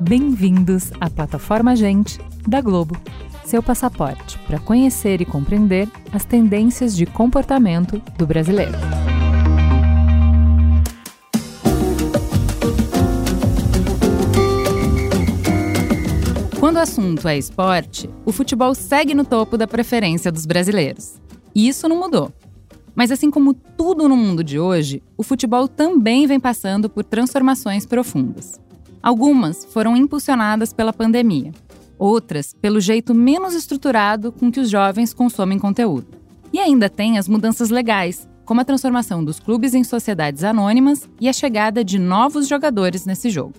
[0.00, 2.96] Bem-vindos à plataforma Gente da Globo,
[3.44, 8.78] seu passaporte para conhecer e compreender as tendências de comportamento do brasileiro.
[16.58, 21.20] Quando o assunto é esporte, o futebol segue no topo da preferência dos brasileiros.
[21.54, 22.32] E isso não mudou.
[22.94, 27.86] Mas assim como tudo no mundo de hoje, o futebol também vem passando por transformações
[27.86, 28.60] profundas.
[29.02, 31.52] Algumas foram impulsionadas pela pandemia,
[31.98, 36.08] outras pelo jeito menos estruturado com que os jovens consomem conteúdo.
[36.52, 41.28] E ainda tem as mudanças legais, como a transformação dos clubes em sociedades anônimas e
[41.28, 43.54] a chegada de novos jogadores nesse jogo.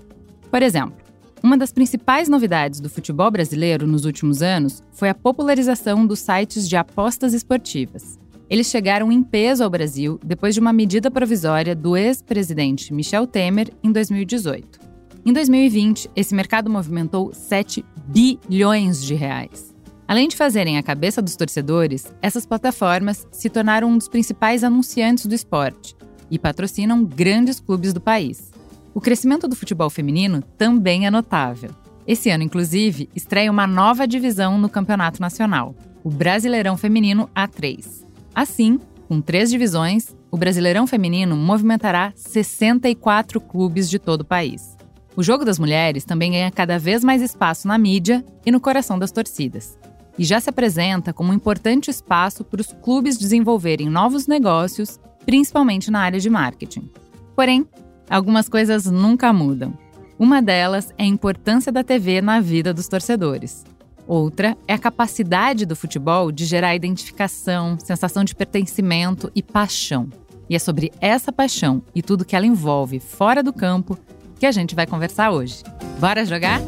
[0.52, 1.01] Por exemplo,
[1.44, 6.70] uma das principais novidades do futebol brasileiro nos últimos anos foi a popularização dos sites
[6.70, 8.20] de apostas esportivas.
[8.50, 13.69] Eles chegaram em peso ao Brasil depois de uma medida provisória do ex-presidente Michel Temer
[13.84, 14.80] em 2018.
[15.25, 19.73] Em 2020, esse mercado movimentou 7 bilhões de reais.
[20.08, 25.25] Além de fazerem a cabeça dos torcedores, essas plataformas se tornaram um dos principais anunciantes
[25.25, 25.95] do esporte
[26.30, 28.50] e patrocinam grandes clubes do país.
[28.94, 31.72] O crescimento do futebol feminino também é notável.
[32.06, 38.03] Esse ano, inclusive, estreia uma nova divisão no Campeonato Nacional, o Brasileirão Feminino A3.
[38.36, 44.75] Assim, com três divisões, o Brasileirão Feminino movimentará 64 clubes de todo o país.
[45.16, 48.97] O jogo das mulheres também ganha cada vez mais espaço na mídia e no coração
[48.97, 49.78] das torcidas.
[50.17, 55.92] E já se apresenta como um importante espaço para os clubes desenvolverem novos negócios, principalmente
[55.92, 56.89] na área de marketing.
[57.36, 57.67] Porém,
[58.16, 59.73] algumas coisas nunca mudam.
[60.20, 63.64] Uma delas é a importância da TV na vida dos torcedores.
[64.08, 70.09] Outra é a capacidade do futebol de gerar identificação, sensação de pertencimento e paixão.
[70.50, 73.98] E é sobre essa paixão e tudo que ela envolve fora do campo
[74.38, 75.64] que a gente vai conversar hoje.
[76.00, 76.62] Bora jogar?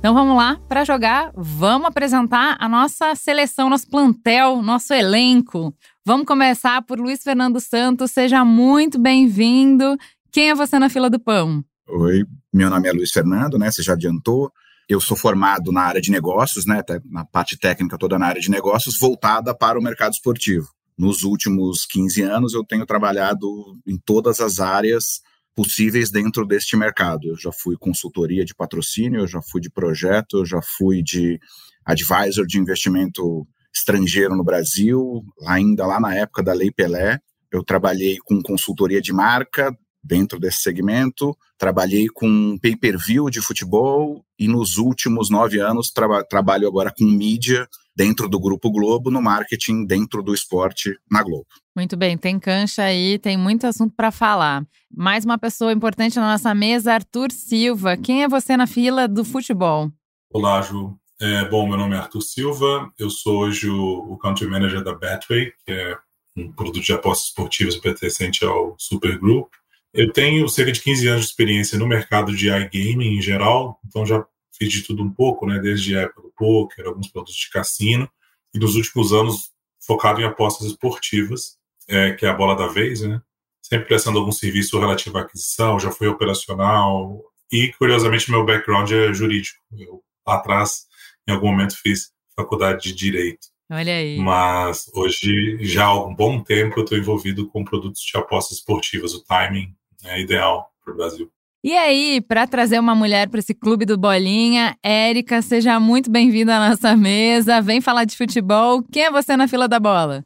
[0.00, 5.74] Então vamos lá, para jogar, vamos apresentar a nossa seleção, nosso plantel, nosso elenco.
[6.10, 9.96] Vamos começar por Luiz Fernando Santos, seja muito bem-vindo.
[10.32, 11.64] Quem é você na fila do pão?
[11.86, 13.70] Oi, meu nome é Luiz Fernando, né?
[13.70, 14.50] Você já adiantou.
[14.88, 16.82] Eu sou formado na área de negócios, né?
[17.04, 20.66] Na parte técnica toda na área de negócios, voltada para o mercado esportivo.
[20.98, 23.46] Nos últimos 15 anos, eu tenho trabalhado
[23.86, 25.20] em todas as áreas
[25.54, 27.28] possíveis dentro deste mercado.
[27.28, 31.38] Eu já fui consultoria de patrocínio, eu já fui de projeto, eu já fui de
[31.86, 33.46] advisor de investimento
[33.80, 37.18] estrangeiro no Brasil, ainda lá na época da Lei Pelé.
[37.50, 44.48] Eu trabalhei com consultoria de marca dentro desse segmento, trabalhei com pay-per-view de futebol e
[44.48, 49.84] nos últimos nove anos tra trabalho agora com mídia dentro do Grupo Globo, no marketing
[49.84, 51.46] dentro do esporte na Globo.
[51.76, 54.64] Muito bem, tem cancha aí, tem muito assunto para falar.
[54.94, 57.96] Mais uma pessoa importante na nossa mesa, Arthur Silva.
[57.96, 59.90] Quem é você na fila do futebol?
[60.32, 60.96] Olá, Ju.
[61.22, 64.94] É, bom, meu nome é Arthur Silva, eu sou hoje o, o Country Manager da
[64.94, 65.98] Betway, que é
[66.34, 69.52] um produto de apostas esportivas pertencente ao Super Group.
[69.92, 74.06] Eu tenho cerca de 15 anos de experiência no mercado de iGaming em geral, então
[74.06, 77.50] já fiz de tudo um pouco, né, desde a época do poker, alguns produtos de
[77.50, 78.08] cassino,
[78.54, 83.02] e nos últimos anos focado em apostas esportivas, é, que é a bola da vez,
[83.02, 83.20] né,
[83.60, 89.12] sempre prestando algum serviço relativo à aquisição, já fui operacional, e curiosamente meu background é
[89.12, 89.60] jurídico.
[89.76, 90.88] Eu lá atrás,
[91.30, 93.48] em algum momento, fiz faculdade de direito.
[93.70, 94.18] Olha aí.
[94.18, 99.14] Mas hoje, já há um bom tempo, eu estou envolvido com produtos de apostas esportivas.
[99.14, 99.72] O timing
[100.04, 101.30] é ideal para o Brasil.
[101.62, 106.56] E aí, para trazer uma mulher para esse clube do Bolinha, Érica, seja muito bem-vinda
[106.56, 107.60] à nossa mesa.
[107.60, 108.82] Vem falar de futebol.
[108.90, 110.24] Quem é você na fila da bola?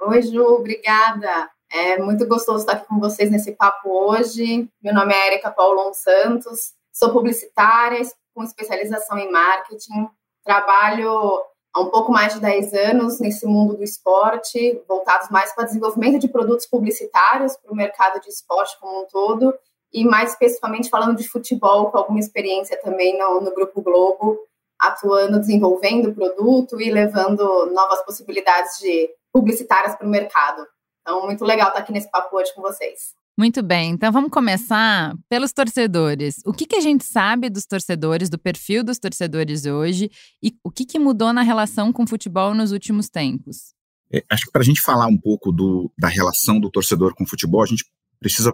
[0.00, 1.50] Oi, Ju, obrigada.
[1.70, 4.68] É muito gostoso estar aqui com vocês nesse papo hoje.
[4.80, 8.00] Meu nome é Érica Paulon Santos, sou publicitária
[8.32, 10.08] com especialização em marketing.
[10.46, 11.42] Trabalho
[11.74, 16.20] há um pouco mais de 10 anos nesse mundo do esporte, voltados mais para desenvolvimento
[16.20, 19.52] de produtos publicitários para o mercado de esporte como um todo
[19.92, 24.38] e mais especificamente falando de futebol, com alguma experiência também no, no Grupo Globo,
[24.80, 30.64] atuando, desenvolvendo produto e levando novas possibilidades de publicitárias para o mercado.
[31.02, 33.14] Então, muito legal estar aqui nesse papo hoje com vocês.
[33.38, 36.36] Muito bem, então vamos começar pelos torcedores.
[36.46, 40.10] O que, que a gente sabe dos torcedores, do perfil dos torcedores hoje
[40.42, 43.74] e o que, que mudou na relação com o futebol nos últimos tempos?
[44.10, 47.24] É, acho que para a gente falar um pouco do, da relação do torcedor com
[47.24, 47.84] o futebol, a gente
[48.18, 48.50] precisa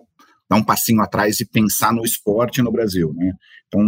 [0.50, 3.12] dar um passinho atrás e pensar no esporte no Brasil.
[3.14, 3.32] Né?
[3.69, 3.81] Então,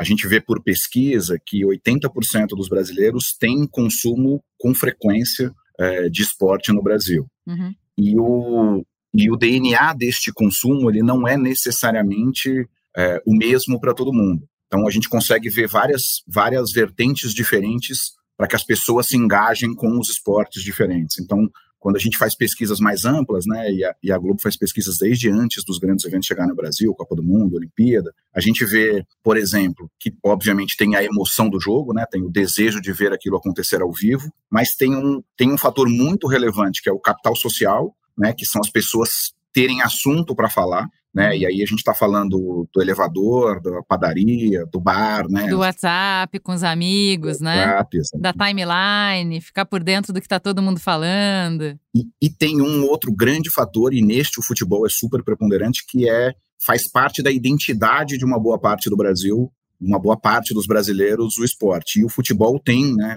[0.00, 6.22] a gente vê por pesquisa que 80% dos brasileiros têm consumo com frequência é, de
[6.22, 7.26] esporte no Brasil.
[7.46, 7.74] Uhum.
[7.96, 13.94] E, o, e o DNA deste consumo ele não é necessariamente é, o mesmo para
[13.94, 14.46] todo mundo.
[14.66, 19.74] Então a gente consegue ver várias, várias vertentes diferentes para que as pessoas se engajem
[19.74, 21.18] com os esportes diferentes.
[21.18, 24.56] Então, quando a gente faz pesquisas mais amplas, né, e a, e a, Globo faz
[24.56, 28.64] pesquisas desde antes dos grandes eventos chegarem no Brasil, Copa do Mundo, Olimpíada, a gente
[28.66, 32.92] vê, por exemplo, que obviamente tem a emoção do jogo, né, tem o desejo de
[32.92, 36.92] ver aquilo acontecer ao vivo, mas tem um, tem um fator muito relevante que é
[36.92, 41.36] o capital social, né, que são as pessoas terem assunto para falar, né?
[41.36, 45.48] E aí a gente está falando do elevador, da padaria, do bar, né?
[45.48, 47.66] Do WhatsApp com os amigos, né?
[47.66, 51.76] WhatsApp, da timeline, ficar por dentro do que está todo mundo falando.
[51.94, 56.08] E, e, tem um outro grande fator, e neste o futebol é super preponderante, que
[56.08, 56.32] é
[56.64, 59.50] faz parte da identidade de uma boa parte do Brasil,
[59.80, 62.00] uma boa parte dos brasileiros, o esporte.
[62.00, 63.16] E o futebol tem, né?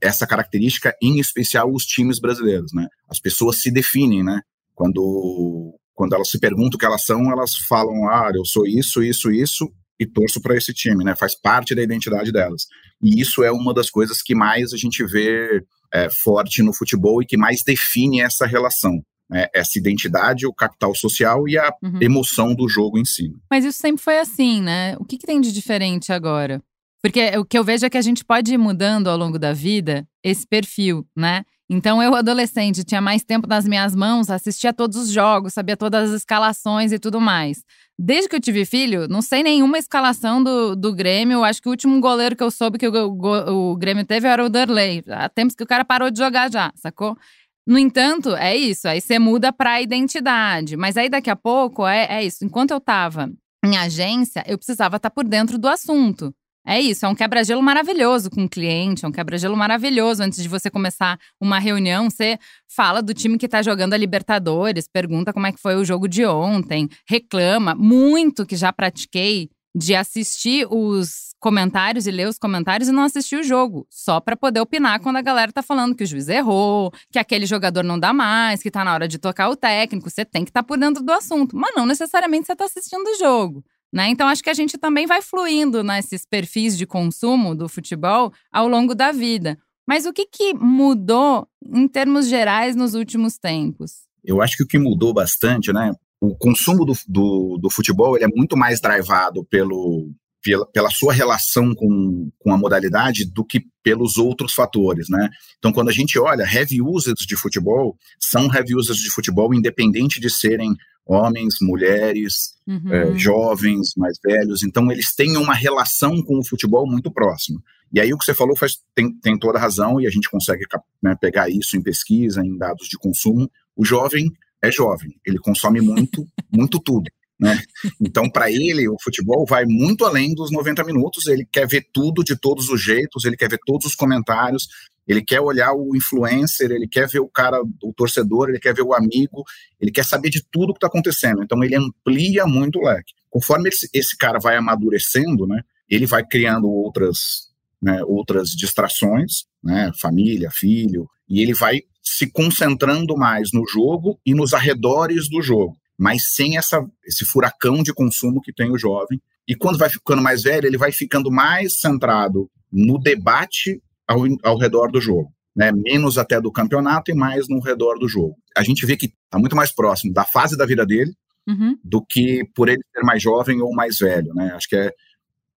[0.00, 2.86] Essa característica, em especial os times brasileiros, né?
[3.08, 4.40] As pessoas se definem, né?
[4.74, 9.02] Quando quando elas se perguntam o que elas são, elas falam, ah, eu sou isso,
[9.02, 11.14] isso, isso, e torço para esse time, né?
[11.14, 12.66] Faz parte da identidade delas.
[13.02, 15.62] E isso é uma das coisas que mais a gente vê
[15.92, 19.02] é, forte no futebol e que mais define essa relação.
[19.28, 19.46] Né?
[19.54, 21.98] Essa identidade, o capital social e a uhum.
[22.00, 23.30] emoção do jogo em si.
[23.50, 24.96] Mas isso sempre foi assim, né?
[24.98, 26.62] O que, que tem de diferente agora?
[27.02, 29.52] Porque o que eu vejo é que a gente pode ir mudando ao longo da
[29.52, 31.44] vida esse perfil, né?
[31.72, 36.10] Então, eu, adolescente, tinha mais tempo nas minhas mãos, assistia todos os jogos, sabia todas
[36.10, 37.62] as escalações e tudo mais.
[37.96, 41.44] Desde que eu tive filho, não sei nenhuma escalação do, do Grêmio.
[41.44, 44.44] Acho que o último goleiro que eu soube que o, o, o Grêmio teve era
[44.44, 45.04] o Derley.
[45.08, 47.16] Há tempos que o cara parou de jogar já, sacou?
[47.64, 48.88] No entanto, é isso.
[48.88, 50.76] Aí você muda para a identidade.
[50.76, 52.44] Mas aí daqui a pouco é, é isso.
[52.44, 53.30] Enquanto eu tava
[53.64, 56.34] em agência, eu precisava estar tá por dentro do assunto.
[56.66, 60.22] É isso, é um quebra-gelo maravilhoso com o cliente, é um quebra-gelo maravilhoso.
[60.22, 64.86] Antes de você começar uma reunião, você fala do time que está jogando a Libertadores,
[64.86, 67.74] pergunta como é que foi o jogo de ontem, reclama.
[67.74, 73.36] Muito que já pratiquei de assistir os comentários e ler os comentários e não assistir
[73.36, 76.92] o jogo, só para poder opinar quando a galera tá falando que o juiz errou,
[77.10, 80.24] que aquele jogador não dá mais, que tá na hora de tocar o técnico, você
[80.24, 83.18] tem que estar tá por dentro do assunto, mas não necessariamente você tá assistindo o
[83.18, 83.64] jogo.
[83.92, 84.08] Né?
[84.08, 88.68] Então, acho que a gente também vai fluindo nesses perfis de consumo do futebol ao
[88.68, 89.58] longo da vida.
[89.86, 94.04] Mas o que, que mudou em termos gerais nos últimos tempos?
[94.24, 95.92] Eu acho que o que mudou bastante, né?
[96.20, 101.12] O consumo do, do, do futebol ele é muito mais drivado pelo, pela, pela, sua
[101.12, 105.28] relação com, com a modalidade do que pelos outros fatores, né?
[105.58, 110.20] Então, quando a gente olha, heavy users de futebol são heavy users de futebol independente
[110.20, 110.74] de serem
[111.06, 112.92] homens, mulheres, uhum.
[112.92, 114.62] é, jovens, mais velhos.
[114.62, 117.60] Então, eles têm uma relação com o futebol muito próxima.
[117.92, 120.30] E aí, o que você falou faz, tem, tem toda a razão, e a gente
[120.30, 120.64] consegue
[121.02, 123.50] né, pegar isso em pesquisa, em dados de consumo.
[123.76, 124.30] O jovem
[124.62, 127.10] é jovem, ele consome muito, muito tudo.
[127.40, 127.58] Né?
[127.98, 131.26] Então, para ele, o futebol vai muito além dos 90 minutos.
[131.26, 134.68] Ele quer ver tudo de todos os jeitos, ele quer ver todos os comentários,
[135.08, 138.82] ele quer olhar o influencer, ele quer ver o cara, o torcedor, ele quer ver
[138.82, 139.42] o amigo,
[139.80, 141.42] ele quer saber de tudo que está acontecendo.
[141.42, 143.14] Então ele amplia muito o leque.
[143.30, 147.48] Conforme esse, esse cara vai amadurecendo, né, ele vai criando outras,
[147.82, 154.34] né, outras distrações, né, família, filho, e ele vai se concentrando mais no jogo e
[154.34, 159.20] nos arredores do jogo, mas sem essa, esse furacão de consumo que tem o jovem.
[159.46, 164.56] E quando vai ficando mais velho, ele vai ficando mais centrado no debate ao, ao
[164.56, 165.30] redor do jogo.
[165.54, 168.36] Né, menos até do campeonato e mais no redor do jogo.
[168.56, 171.12] A gente vê que está muito mais próximo da fase da vida dele
[171.46, 171.76] uhum.
[171.84, 174.32] do que por ele ser mais jovem ou mais velho.
[174.32, 174.52] Né?
[174.54, 174.94] Acho que é,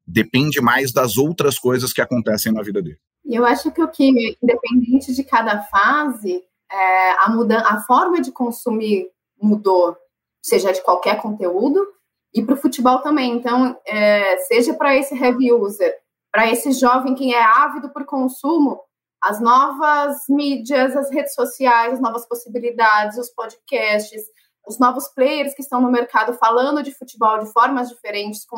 [0.05, 2.97] depende mais das outras coisas que acontecem na vida dele.
[3.23, 8.31] Eu acho que o que, independente de cada fase, é, a, muda a forma de
[8.31, 9.07] consumir
[9.39, 9.95] mudou,
[10.43, 11.85] seja de qualquer conteúdo,
[12.33, 13.31] e para o futebol também.
[13.31, 15.95] Então, é, seja para esse heavy user,
[16.31, 18.81] para esse jovem que é ávido por consumo,
[19.21, 24.21] as novas mídias, as redes sociais, as novas possibilidades, os podcasts,
[24.67, 28.57] os novos players que estão no mercado falando de futebol de formas diferentes, com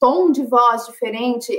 [0.00, 1.56] tom de voz diferente,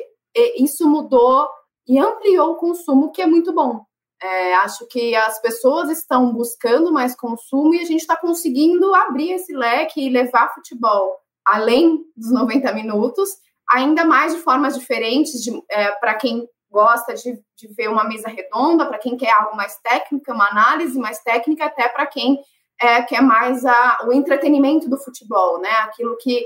[0.58, 1.48] isso mudou
[1.88, 3.86] e ampliou o consumo, que é muito bom.
[4.22, 9.32] É, acho que as pessoas estão buscando mais consumo e a gente está conseguindo abrir
[9.32, 13.30] esse leque e levar futebol além dos 90 minutos
[13.68, 18.86] ainda mais de formas diferentes é, para quem gosta de, de, ver uma mesa redonda,
[18.86, 22.40] para quem quer algo mais técnico, uma análise mais técnica, até para quem
[22.80, 25.72] é, quer mais a, o entretenimento do futebol, né?
[25.84, 26.46] Aquilo que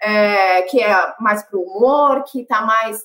[0.00, 3.02] é, que é mais para o humor, que está mais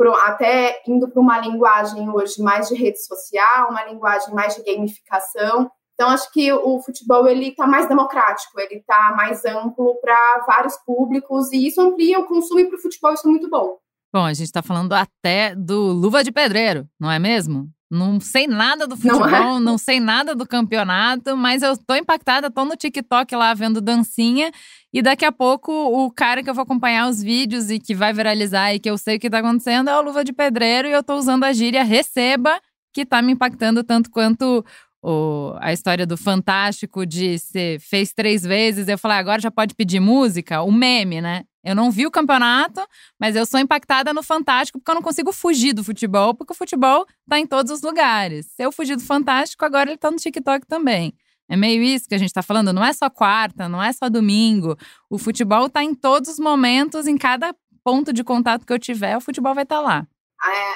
[0.00, 4.62] pro, até indo para uma linguagem hoje mais de rede social, uma linguagem mais de
[4.62, 5.70] gamificação.
[5.92, 10.74] Então, acho que o futebol ele está mais democrático, ele está mais amplo para vários
[10.86, 13.76] públicos e isso amplia o consumo para o futebol, isso é muito bom.
[14.10, 17.68] Bom, a gente está falando até do Luva de Pedreiro, não é mesmo?
[17.90, 19.60] Não sei nada do futebol, não, é?
[19.60, 24.50] não, sei nada do campeonato, mas eu tô impactada, tô no TikTok lá vendo dancinha
[24.92, 28.12] e daqui a pouco o cara que eu vou acompanhar os vídeos e que vai
[28.12, 30.92] viralizar e que eu sei o que tá acontecendo é o Luva de Pedreiro e
[30.92, 32.60] eu tô usando a gíria receba,
[32.92, 34.64] que tá me impactando tanto quanto
[35.02, 39.74] o, a história do Fantástico de ser fez três vezes, eu falei, agora já pode
[39.74, 41.44] pedir música, o meme, né?
[41.62, 42.80] Eu não vi o campeonato,
[43.18, 46.56] mas eu sou impactada no Fantástico porque eu não consigo fugir do futebol, porque o
[46.56, 48.46] futebol tá em todos os lugares.
[48.46, 51.12] Se eu fugir do Fantástico, agora ele tá no TikTok também.
[51.50, 54.08] É meio isso que a gente tá falando, não é só quarta, não é só
[54.08, 54.76] domingo.
[55.10, 57.52] O futebol tá em todos os momentos, em cada
[57.82, 60.06] ponto de contato que eu tiver, o futebol vai estar tá lá.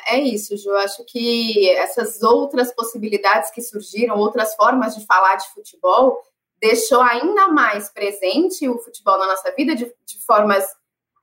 [0.09, 0.73] É, é isso, Ju.
[0.73, 6.21] Acho que essas outras possibilidades que surgiram, outras formas de falar de futebol,
[6.61, 10.67] deixou ainda mais presente o futebol na nossa vida de, de formas.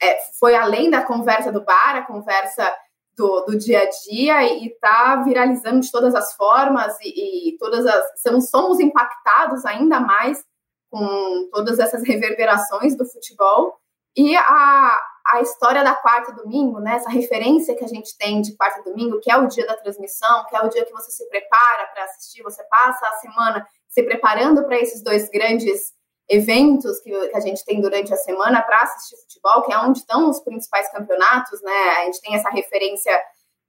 [0.02, 2.74] É, foi além da conversa do bar, a conversa
[3.22, 7.86] do, do dia a dia e está viralizando de todas as formas e, e todas
[7.86, 8.22] as.
[8.22, 10.44] Somos, somos impactados ainda mais
[10.90, 13.78] com todas essas reverberações do futebol.
[14.18, 18.42] E a, a história da quarta e domingo, né, essa referência que a gente tem
[18.42, 20.92] de quarta e domingo, que é o dia da transmissão, que é o dia que
[20.92, 25.94] você se prepara para assistir, você passa a semana se preparando para esses dois grandes
[26.32, 30.00] eventos que, que, a gente tem durante a semana para assistir futebol, que é onde
[30.00, 31.90] estão os principais campeonatos, né?
[32.00, 33.14] A gente tem essa referência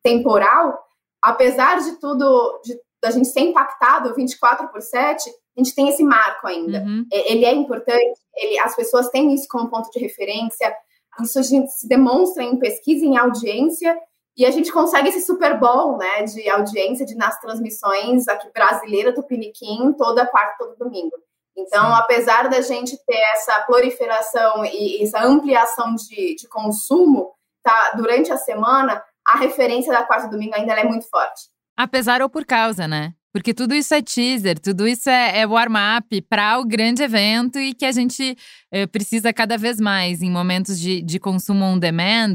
[0.00, 0.78] temporal.
[1.21, 6.04] Apesar de tudo, de, da gente ser impactado 24 por 7, a gente tem esse
[6.04, 6.78] marco ainda.
[6.78, 7.04] Uhum.
[7.11, 10.73] Ele é importante, ele, as pessoas têm isso como ponto de referência.
[11.21, 13.99] Isso a gente se demonstra em pesquisa, em audiência,
[14.37, 19.12] e a gente consegue esse Super Bowl, né, de audiência de nas transmissões aqui brasileira
[19.12, 21.12] do Piniquim toda quarta, todo domingo.
[21.56, 27.32] Então, apesar da gente ter essa proliferação e essa ampliação de, de consumo,
[27.62, 31.42] tá, durante a semana, a referência da quarta domingo ainda é muito forte.
[31.76, 33.12] Apesar ou por causa, né?
[33.32, 37.73] Porque tudo isso é teaser, tudo isso é, é warm-up para o grande evento e
[37.73, 38.37] que a gente
[38.71, 42.35] eh, precisa cada vez mais em momentos de, de consumo on demand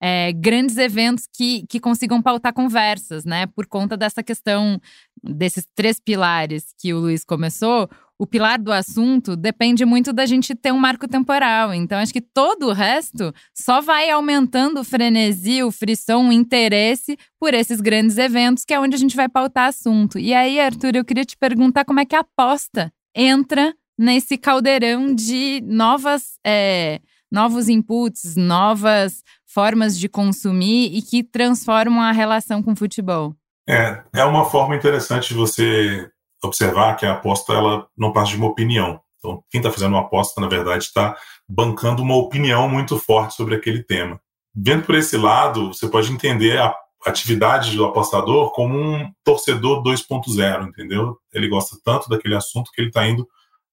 [0.00, 3.46] é, grandes eventos que, que consigam pautar conversas, né?
[3.46, 4.80] Por conta dessa questão
[5.22, 10.54] desses três pilares que o Luiz começou, o pilar do assunto depende muito da gente
[10.54, 11.72] ter um marco temporal.
[11.72, 17.16] Então, acho que todo o resto só vai aumentando o frenesi, o frisson, o interesse
[17.38, 20.18] por esses grandes eventos, que é onde a gente vai pautar assunto.
[20.18, 25.14] E aí, Arthur, eu queria te perguntar como é que a aposta entra nesse caldeirão
[25.14, 26.38] de novas.
[26.44, 33.34] É, novos inputs, novas formas de consumir e que transformam a relação com o futebol.
[33.68, 36.10] É, é uma forma interessante de você
[36.42, 39.00] observar que a aposta ela não passa de uma opinião.
[39.18, 41.16] Então, quem está fazendo uma aposta, na verdade, está
[41.48, 44.20] bancando uma opinião muito forte sobre aquele tema.
[44.54, 46.74] Vendo por esse lado, você pode entender a
[47.06, 51.16] atividade do apostador como um torcedor 2.0, entendeu?
[51.32, 53.26] Ele gosta tanto daquele assunto que ele está indo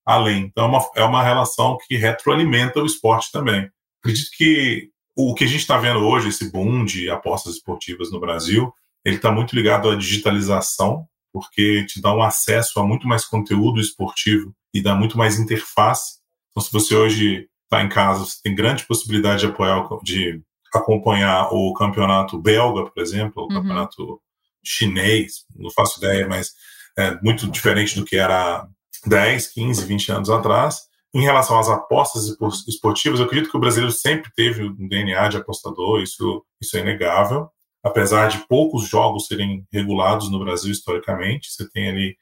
[0.06, 0.44] além.
[0.44, 3.70] Então, é uma, é uma relação que retroalimenta o esporte também.
[4.02, 8.20] Acredito que o que a gente está vendo hoje, esse boom de apostas esportivas no
[8.20, 8.72] Brasil,
[9.04, 13.82] ele está muito ligado à digitalização, porque te dá um acesso a muito mais conteúdo
[13.82, 16.20] esportivo e dá muito mais interface.
[16.50, 20.42] Então, se você hoje está em casa, você tem grande possibilidade de apoiar, de
[20.74, 23.56] acompanhar o campeonato belga, por exemplo, o uhum.
[23.62, 24.22] campeonato
[24.64, 26.54] chinês, não faço ideia, mas
[26.98, 28.66] é muito diferente do que era
[29.06, 30.84] 10, 15, 20 anos atrás.
[31.14, 32.34] Em relação às apostas
[32.66, 36.80] esportivas, eu acredito que o brasileiro sempre teve um DNA de apostador, isso, isso é
[36.80, 37.50] inegável.
[37.86, 42.18] Apesar de poucos jogos serem regulados no Brasil historicamente, você tem ali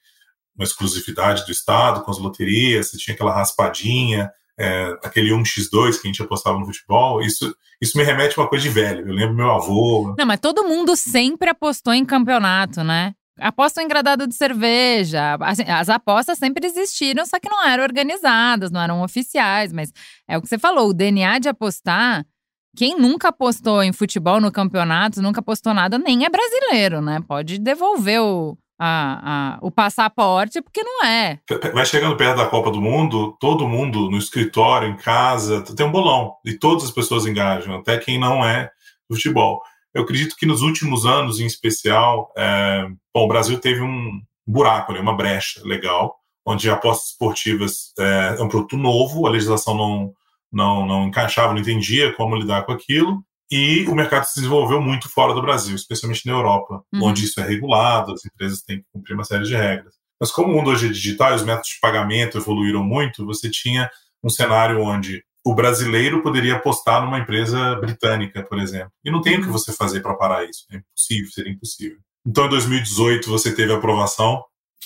[0.53, 4.29] uma exclusividade do Estado com as loterias, você tinha aquela raspadinha,
[4.59, 8.49] é, aquele 1x2 que a gente apostava no futebol, isso, isso me remete a uma
[8.49, 9.07] coisa de velho.
[9.07, 10.13] Eu lembro meu avô.
[10.17, 13.15] Não, mas todo mundo sempre apostou em campeonato, né?
[13.39, 15.37] Aposta em gradado de cerveja.
[15.39, 19.71] As apostas sempre existiram, só que não eram organizadas, não eram oficiais.
[19.71, 19.93] Mas
[20.27, 22.25] é o que você falou: o DNA de apostar.
[22.75, 27.19] Quem nunca apostou em futebol no campeonato, nunca apostou nada, nem é brasileiro, né?
[27.27, 31.39] Pode devolver o, a, a, o passaporte, porque não é.
[31.73, 35.91] Vai chegando perto da Copa do Mundo, todo mundo no escritório, em casa, tem um
[35.91, 36.35] bolão.
[36.45, 38.69] E todas as pessoas engajam, até quem não é
[39.07, 39.61] futebol.
[39.93, 44.91] Eu acredito que nos últimos anos, em especial, é, bom, o Brasil teve um buraco
[44.91, 46.15] ali, uma brecha legal,
[46.45, 50.13] onde apostas esportivas é, é um produto novo, a legislação não,
[50.53, 53.23] não, não encaixava, não entendia como lidar com aquilo.
[53.51, 57.03] E o mercado se desenvolveu muito fora do Brasil, especialmente na Europa, uhum.
[57.03, 59.93] onde isso é regulado, as empresas têm que cumprir uma série de regras.
[60.19, 63.49] Mas como o mundo hoje é digital e os métodos de pagamento evoluíram muito, você
[63.49, 63.89] tinha
[64.23, 68.91] um cenário onde o brasileiro poderia apostar numa empresa britânica, por exemplo.
[69.03, 69.51] E não tem o que uhum.
[69.51, 70.65] você fazer para parar isso.
[70.71, 71.97] É impossível, seria impossível.
[72.25, 74.41] Então, em 2018, você teve a aprovação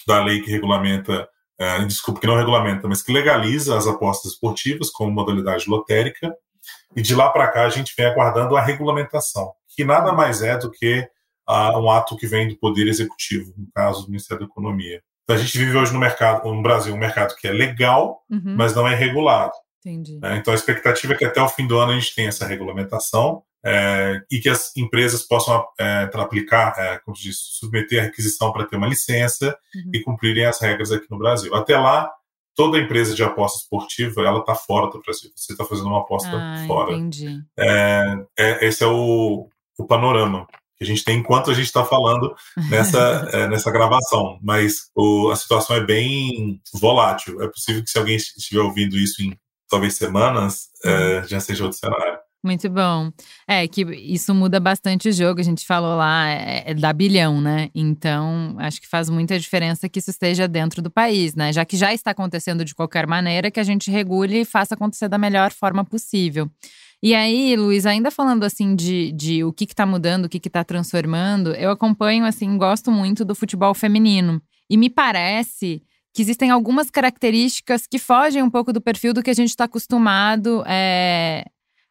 [0.07, 1.27] da lei que regulamenta,
[1.59, 6.35] é, desculpa, que não regulamenta, mas que legaliza as apostas esportivas como modalidade lotérica.
[6.95, 10.57] E de lá para cá, a gente vem aguardando a regulamentação, que nada mais é
[10.57, 11.07] do que
[11.49, 15.01] uh, um ato que vem do Poder Executivo, no caso do Ministério da Economia.
[15.23, 18.55] Então, a gente vive hoje no mercado, no Brasil, um mercado que é legal, uhum.
[18.57, 19.53] mas não é regulado.
[19.87, 20.19] Entendi.
[20.19, 20.37] Né?
[20.37, 23.43] Então a expectativa é que até o fim do ano a gente tenha essa regulamentação
[23.65, 28.65] é, e que as empresas possam é, aplicar, é, como diz, submeter a requisição para
[28.65, 29.91] ter uma licença uhum.
[29.93, 31.53] e cumprirem as regras aqui no Brasil.
[31.55, 32.09] Até lá,
[32.55, 35.31] toda empresa de aposta esportiva ela está fora do Brasil.
[35.35, 36.93] Você está fazendo uma aposta ah, fora.
[36.93, 37.39] Entendi.
[37.57, 39.47] É, é, esse é o,
[39.77, 40.47] o panorama
[40.77, 42.35] que a gente tem enquanto a gente está falando
[42.69, 44.39] nessa, é, nessa gravação.
[44.41, 47.41] Mas o, a situação é bem volátil.
[47.41, 49.37] É possível que se alguém estiver ouvindo isso em
[49.69, 52.16] talvez semanas, é, já seja outro cenário.
[52.43, 53.11] Muito bom.
[53.47, 55.39] É que isso muda bastante o jogo.
[55.39, 57.69] A gente falou lá, é, é da bilhão, né?
[57.73, 61.51] Então, acho que faz muita diferença que isso esteja dentro do país, né?
[61.51, 65.09] Já que já está acontecendo de qualquer maneira, que a gente regule e faça acontecer
[65.09, 66.49] da melhor forma possível.
[67.01, 70.63] E aí, Luiz, ainda falando assim de, de o que está mudando, o que está
[70.63, 74.41] transformando, eu acompanho, assim, gosto muito do futebol feminino.
[74.69, 75.81] E me parece
[76.13, 79.65] que existem algumas características que fogem um pouco do perfil do que a gente está
[79.65, 81.45] acostumado é,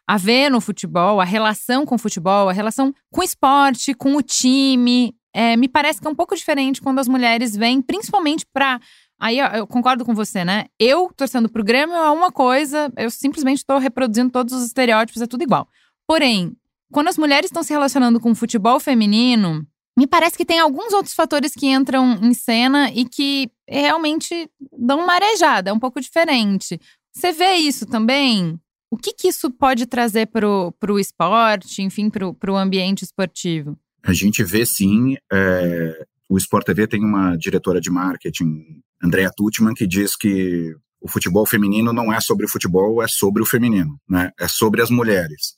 [0.07, 4.15] a ver no futebol, a relação com o futebol, a relação com o esporte, com
[4.17, 5.15] o time.
[5.35, 8.81] É, me parece que é um pouco diferente quando as mulheres vêm, principalmente para.
[9.19, 10.67] Aí eu concordo com você, né?
[10.79, 15.27] Eu torcendo pro Grêmio é uma coisa, eu simplesmente estou reproduzindo todos os estereótipos, é
[15.27, 15.67] tudo igual.
[16.07, 16.55] Porém,
[16.93, 19.67] quando as mulheres estão se relacionando com o futebol feminino,
[19.99, 25.01] me parece que tem alguns outros fatores que entram em cena e que realmente dão
[25.01, 26.79] uma arejada, é um pouco diferente.
[27.13, 28.61] Você vê isso também?
[28.91, 33.77] O que, que isso pode trazer para o esporte, enfim, para o ambiente esportivo?
[34.03, 35.17] A gente vê sim.
[35.33, 41.09] É, o Sport TV tem uma diretora de marketing, Andrea Tutman, que diz que o
[41.09, 44.31] futebol feminino não é sobre o futebol, é sobre o feminino, né?
[44.39, 45.55] É sobre as mulheres.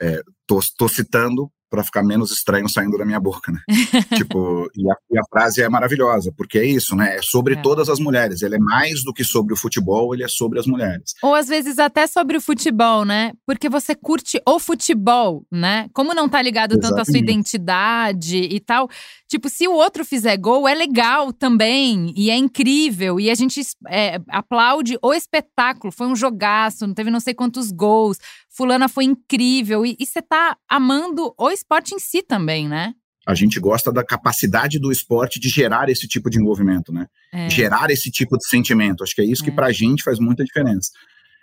[0.00, 3.58] É, tô, tô citando para ficar menos estranho saindo da minha boca, né?
[4.14, 7.16] tipo, e a, e a, frase é maravilhosa, porque é isso, né?
[7.16, 7.62] É sobre é.
[7.62, 8.42] todas as mulheres.
[8.42, 11.14] Ele é mais do que sobre o futebol, ele é sobre as mulheres.
[11.22, 13.32] Ou às vezes até sobre o futebol, né?
[13.46, 15.88] Porque você curte o futebol, né?
[15.94, 16.90] Como não tá ligado Exatamente.
[16.90, 18.86] tanto à sua identidade e tal.
[19.32, 22.12] Tipo, se o outro fizer gol, é legal também.
[22.14, 23.18] E é incrível.
[23.18, 25.90] E a gente é, aplaude o espetáculo.
[25.90, 28.18] Foi um jogaço, não teve não sei quantos gols
[28.54, 29.86] fulana foi incrível.
[29.86, 32.92] E, você tá amando o esporte em si também, né?
[33.26, 37.06] A gente gosta da capacidade do esporte de gerar esse tipo de envolvimento, né?
[37.32, 37.48] É.
[37.48, 39.02] Gerar esse tipo de sentimento.
[39.02, 39.46] Acho que é isso é.
[39.46, 40.90] que pra gente faz muita diferença.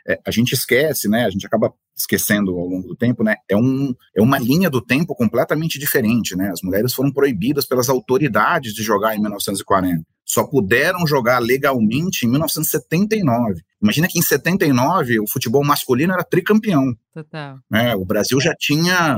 [0.10, 1.26] É, a gente esquece, né?
[1.26, 3.36] A gente acaba esquecendo ao longo do tempo, né?
[3.48, 6.50] É, um, é uma linha do tempo completamente diferente, né?
[6.50, 12.30] As mulheres foram proibidas pelas autoridades de jogar em 1940 só puderam jogar legalmente em
[12.30, 13.64] 1979.
[13.82, 16.94] Imagina que em 79 o futebol masculino era tricampeão.
[17.12, 17.58] Total.
[17.74, 19.18] É, o Brasil já tinha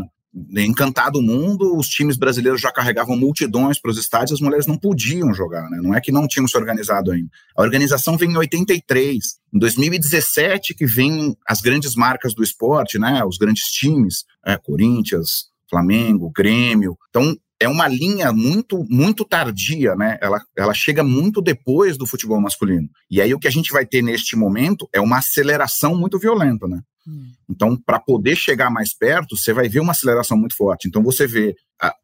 [0.58, 4.78] encantado o mundo, os times brasileiros já carregavam multidões para os estádios, as mulheres não
[4.78, 5.80] podiam jogar, né?
[5.82, 7.30] Não é que não tinham se organizado ainda.
[7.56, 9.24] A organização vem em 83.
[9.54, 13.24] Em 2017 que vem as grandes marcas do esporte, né?
[13.26, 16.98] Os grandes times, é, Corinthians, Flamengo, Grêmio.
[17.10, 20.18] Então, é uma linha muito muito tardia, né?
[20.20, 22.90] Ela, ela chega muito depois do futebol masculino.
[23.10, 26.68] E aí o que a gente vai ter neste momento é uma aceleração muito violenta,
[26.68, 26.82] né?
[27.08, 27.32] Hum.
[27.50, 30.88] Então, para poder chegar mais perto, você vai ver uma aceleração muito forte.
[30.88, 31.56] Então, você vê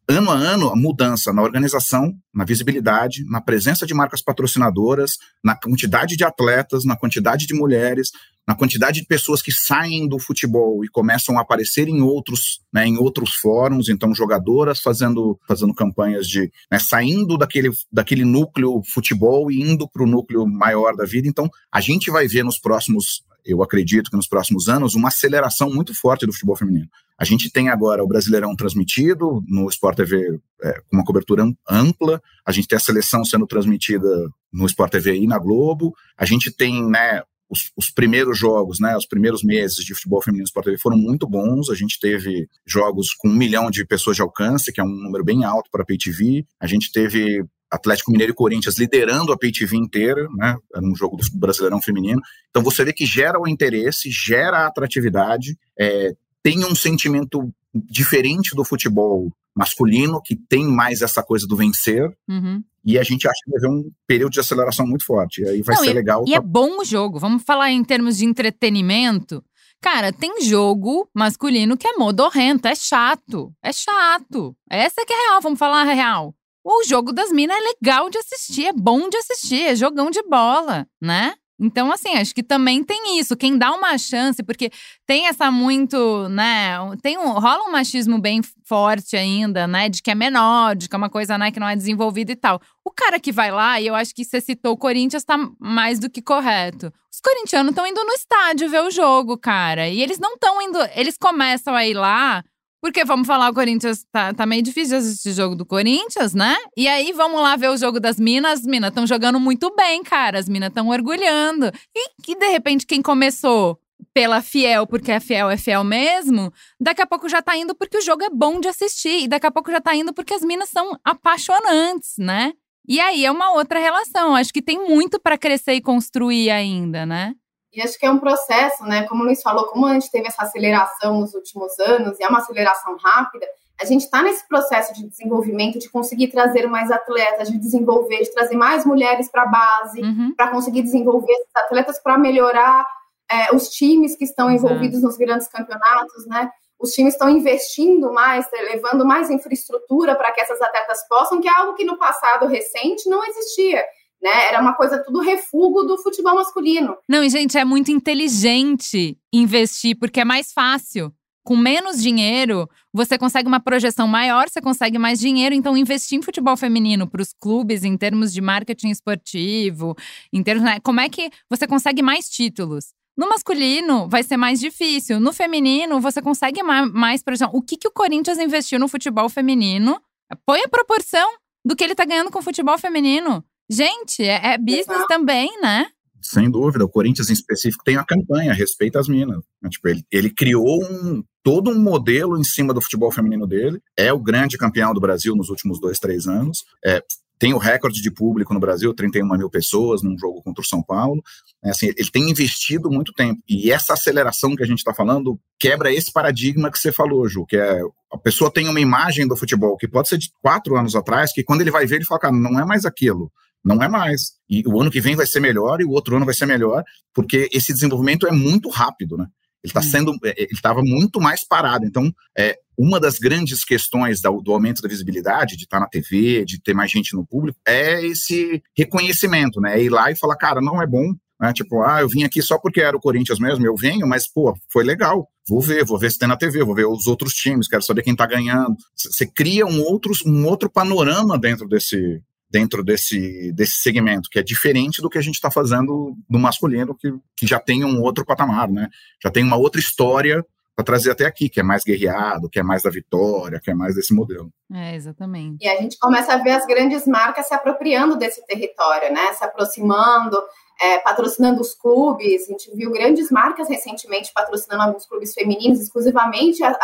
[0.08, 5.12] ano a ano a mudança na organização, na visibilidade, na presença de marcas patrocinadoras,
[5.44, 8.10] na quantidade de atletas, na quantidade de mulheres,
[8.48, 12.86] na quantidade de pessoas que saem do futebol e começam a aparecer em outros, né,
[12.86, 19.50] em outros fóruns, então jogadoras fazendo, fazendo campanhas de né, saindo daquele, daquele núcleo futebol
[19.52, 21.28] e indo para o núcleo maior da vida.
[21.28, 25.70] Então, a gente vai ver nos próximos eu acredito que nos próximos anos, uma aceleração
[25.70, 26.86] muito forte do futebol feminino.
[27.18, 32.22] A gente tem agora o Brasileirão transmitido no Sport TV é, com uma cobertura ampla,
[32.44, 34.06] a gente tem a seleção sendo transmitida
[34.52, 38.94] no Sport TV e na Globo, a gente tem né, os, os, primeiros jogos, né,
[38.96, 41.70] os primeiros meses de futebol feminino no Sport TV foram muito bons.
[41.70, 45.24] A gente teve jogos com um milhão de pessoas de alcance, que é um número
[45.24, 46.46] bem alto para a PayTV.
[46.60, 50.56] A gente teve Atlético Mineiro e Corinthians liderando a PTV inteira, né?
[50.74, 52.20] Era um jogo do Brasileirão Feminino.
[52.50, 58.54] Então você vê que gera o interesse, gera a atratividade, é, tem um sentimento diferente
[58.54, 62.08] do futebol masculino, que tem mais essa coisa do vencer.
[62.28, 62.62] Uhum.
[62.84, 65.42] E a gente acha que vai haver um período de aceleração muito forte.
[65.42, 66.24] E aí vai Não, ser e, legal.
[66.26, 66.36] E pra...
[66.36, 67.18] é bom o jogo.
[67.18, 69.44] Vamos falar em termos de entretenimento.
[69.80, 73.52] Cara, tem jogo masculino que é modorrento, é chato.
[73.62, 74.56] É chato.
[74.70, 76.34] Essa é que é real, vamos falar a real.
[76.70, 80.22] O jogo das minas é legal de assistir, é bom de assistir, é jogão de
[80.24, 81.32] bola, né?
[81.58, 83.34] Então, assim, acho que também tem isso.
[83.38, 84.70] Quem dá uma chance, porque
[85.06, 86.76] tem essa muito, né?
[87.02, 89.88] Tem um, rola um machismo bem forte ainda, né?
[89.88, 92.36] De que é menor, de que é uma coisa, né, que não é desenvolvida e
[92.36, 92.60] tal.
[92.84, 95.98] O cara que vai lá, e eu acho que você citou o Corinthians, tá mais
[95.98, 96.92] do que correto.
[97.10, 99.88] Os corintianos estão indo no estádio ver o jogo, cara.
[99.88, 100.78] E eles não estão indo.
[100.94, 102.44] Eles começam a ir lá
[102.80, 106.56] porque vamos falar, o Corinthians tá, tá meio difícil de assistir jogo do Corinthians, né?
[106.76, 108.60] E aí vamos lá ver o jogo das Minas.
[108.60, 110.38] As Minas estão jogando muito bem, cara.
[110.38, 111.72] As Minas estão orgulhando.
[111.94, 113.78] E que de repente quem começou
[114.14, 117.98] pela fiel, porque a fiel é fiel mesmo, daqui a pouco já tá indo porque
[117.98, 119.24] o jogo é bom de assistir.
[119.24, 122.52] E daqui a pouco já tá indo porque as Minas são apaixonantes, né?
[122.88, 124.34] E aí é uma outra relação.
[124.34, 127.34] Acho que tem muito para crescer e construir ainda, né?
[127.72, 129.06] E acho que é um processo, né?
[129.06, 132.28] Como o Luiz falou, como a gente teve essa aceleração nos últimos anos, e é
[132.28, 133.46] uma aceleração rápida,
[133.80, 138.32] a gente está nesse processo de desenvolvimento, de conseguir trazer mais atletas, de desenvolver, de
[138.32, 140.34] trazer mais mulheres para a base, uhum.
[140.36, 142.84] para conseguir desenvolver esses atletas para melhorar
[143.30, 145.06] é, os times que estão envolvidos uhum.
[145.06, 146.50] nos grandes campeonatos, né?
[146.80, 151.52] Os times estão investindo mais, levando mais infraestrutura para que essas atletas possam, que é
[151.52, 153.84] algo que no passado recente não existia
[154.22, 154.48] né?
[154.48, 156.96] Era uma coisa tudo refúgio do futebol masculino.
[157.08, 161.12] Não, e gente, é muito inteligente investir, porque é mais fácil.
[161.44, 165.54] Com menos dinheiro, você consegue uma projeção maior, você consegue mais dinheiro.
[165.54, 169.96] Então, investir em futebol feminino para os clubes, em termos de marketing esportivo,
[170.30, 170.64] em termos.
[170.64, 170.78] Né?
[170.80, 172.92] Como é que você consegue mais títulos?
[173.16, 175.18] No masculino, vai ser mais difícil.
[175.18, 179.28] No feminino, você consegue mais, mais exemplo, o que, que o Corinthians investiu no futebol
[179.28, 180.00] feminino?
[180.44, 181.28] Põe a proporção
[181.64, 183.44] do que ele está ganhando com o futebol feminino.
[183.70, 185.06] Gente, é, é business Exato.
[185.08, 185.86] também, né?
[186.20, 189.44] Sem dúvida, o Corinthians em específico tem a campanha Respeita as Minas.
[189.62, 189.70] Né?
[189.70, 193.80] Tipo, ele, ele criou um, todo um modelo em cima do futebol feminino dele.
[193.96, 196.64] É o grande campeão do Brasil nos últimos dois, três anos.
[196.84, 197.02] É,
[197.38, 200.82] tem o recorde de público no Brasil, 31 mil pessoas num jogo contra o São
[200.82, 201.22] Paulo.
[201.64, 203.40] É, assim, ele tem investido muito tempo.
[203.48, 207.46] E essa aceleração que a gente está falando quebra esse paradigma que você falou, Ju,
[207.46, 207.80] que é
[208.12, 211.44] a pessoa tem uma imagem do futebol que pode ser de quatro anos atrás, que
[211.44, 213.30] quando ele vai ver, ele fala, cara, não é mais aquilo.
[213.64, 214.32] Não é mais.
[214.48, 216.82] E o ano que vem vai ser melhor e o outro ano vai ser melhor,
[217.12, 219.26] porque esse desenvolvimento é muito rápido, né?
[219.62, 219.82] Ele está hum.
[219.82, 221.84] sendo, é, ele estava muito mais parado.
[221.84, 226.44] Então, é, uma das grandes questões do, do aumento da visibilidade, de estar na TV,
[226.44, 229.78] de ter mais gente no público, é esse reconhecimento, né?
[229.78, 231.52] É ir lá e falar, cara, não é bom, né?
[231.52, 234.56] Tipo, ah, eu vim aqui só porque era o Corinthians mesmo, eu venho, mas, pô,
[234.72, 235.28] foi legal.
[235.48, 238.02] Vou ver, vou ver se tem na TV, vou ver os outros times, quero saber
[238.02, 238.76] quem tá ganhando.
[238.94, 244.42] Você cria um outro, um outro panorama dentro desse, dentro desse, desse segmento, que é
[244.42, 248.24] diferente do que a gente está fazendo no masculino, que, que já tem um outro
[248.24, 248.88] patamar, né?
[249.22, 252.62] Já tem uma outra história para trazer até aqui, que é mais guerreado, que é
[252.62, 254.48] mais da vitória, que é mais desse modelo.
[254.72, 255.58] É, exatamente.
[255.60, 259.32] E a gente começa a ver as grandes marcas se apropriando desse território, né?
[259.32, 260.40] Se aproximando,
[260.80, 262.44] é, patrocinando os clubes.
[262.44, 266.74] A gente viu grandes marcas recentemente patrocinando alguns clubes femininos, exclusivamente a, a,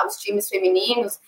[0.00, 1.18] a, os times femininos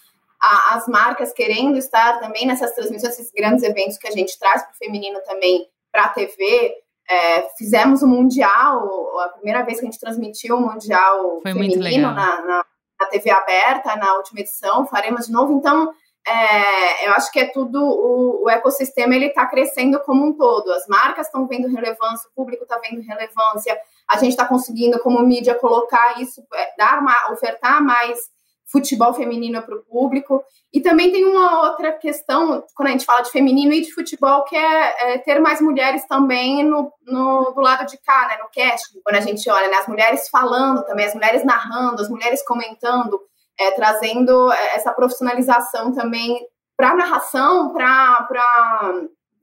[0.40, 4.62] a, as marcas querendo estar também nessas transmissões, esses grandes eventos que a gente traz
[4.62, 6.74] para o feminino também para a TV.
[7.08, 12.10] É, fizemos o Mundial, a primeira vez que a gente transmitiu o Mundial Foi feminino
[12.10, 12.64] na, na,
[13.00, 15.52] na, TV aberta, na última edição, faremos de novo.
[15.52, 15.92] Então,
[16.26, 20.72] é, eu acho que é tudo, o, o ecossistema ele está crescendo como um todo.
[20.72, 25.20] As marcas estão vendo relevância, o público está vendo relevância, a gente está conseguindo, como
[25.20, 28.18] mídia, colocar isso, é, dar uma, ofertar mais
[28.70, 30.42] futebol feminino para o público.
[30.72, 34.44] E também tem uma outra questão, quando a gente fala de feminino e de futebol,
[34.44, 38.50] que é, é ter mais mulheres também no, no, do lado de cá, né, no
[38.50, 39.00] cast.
[39.02, 43.20] Quando a gente olha, né, as mulheres falando também, as mulheres narrando, as mulheres comentando,
[43.58, 46.38] é, trazendo é, essa profissionalização também
[46.76, 48.28] para a narração, para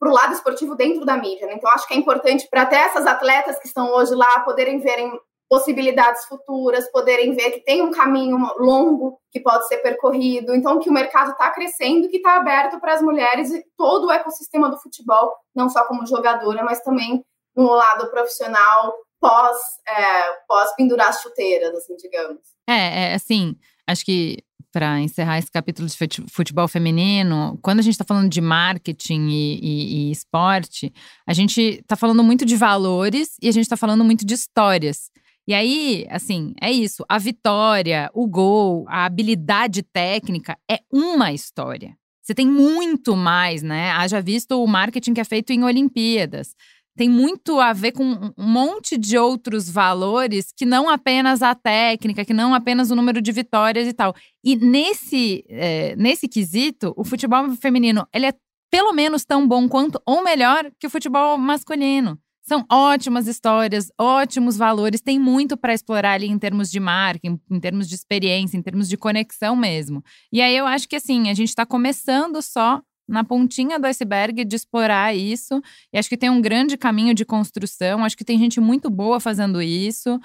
[0.03, 1.47] para o lado esportivo dentro da mídia.
[1.47, 1.53] Né?
[1.53, 5.09] Então, acho que é importante para até essas atletas que estão hoje lá poderem verem
[5.53, 10.89] possibilidades futuras, poderem ver que tem um caminho longo que pode ser percorrido, então que
[10.89, 14.79] o mercado está crescendo, que está aberto para as mulheres e todo o ecossistema do
[14.79, 17.23] futebol, não só como jogadora, mas também
[17.55, 19.55] no lado profissional pós,
[19.87, 22.39] é, pós pendurar as chuteiras, assim, digamos.
[22.67, 23.55] É, é, assim,
[23.87, 24.39] acho que
[24.71, 25.95] para encerrar esse capítulo de
[26.31, 30.91] futebol feminino, quando a gente está falando de marketing e, e, e, esporte,
[31.27, 35.11] a gente está falando muito de valores e a gente está falando muito de histórias.
[35.47, 37.03] E aí, assim, é isso.
[37.09, 41.95] A vitória, o gol, a habilidade técnica é uma história.
[42.21, 43.91] Você tem muito mais, né?
[43.91, 46.55] Haja visto o marketing que é feito em Olimpíadas
[46.95, 48.03] tem muito a ver com
[48.37, 53.21] um monte de outros valores que não apenas a técnica, que não apenas o número
[53.21, 54.15] de vitórias e tal.
[54.43, 58.33] E nesse, é, nesse quesito, o futebol feminino ele é
[58.71, 62.19] pelo menos tão bom quanto ou melhor que o futebol masculino.
[62.43, 67.39] São ótimas histórias, ótimos valores, tem muito para explorar ali em termos de marca, em,
[67.49, 70.03] em, termos de experiência, em termos de conexão mesmo.
[70.31, 74.43] E aí eu acho que assim, a gente está começando só na pontinha do iceberg
[74.43, 75.61] de explorar isso.
[75.91, 78.03] E acho que tem um grande caminho de construção.
[78.03, 80.19] Acho que tem gente muito boa fazendo isso.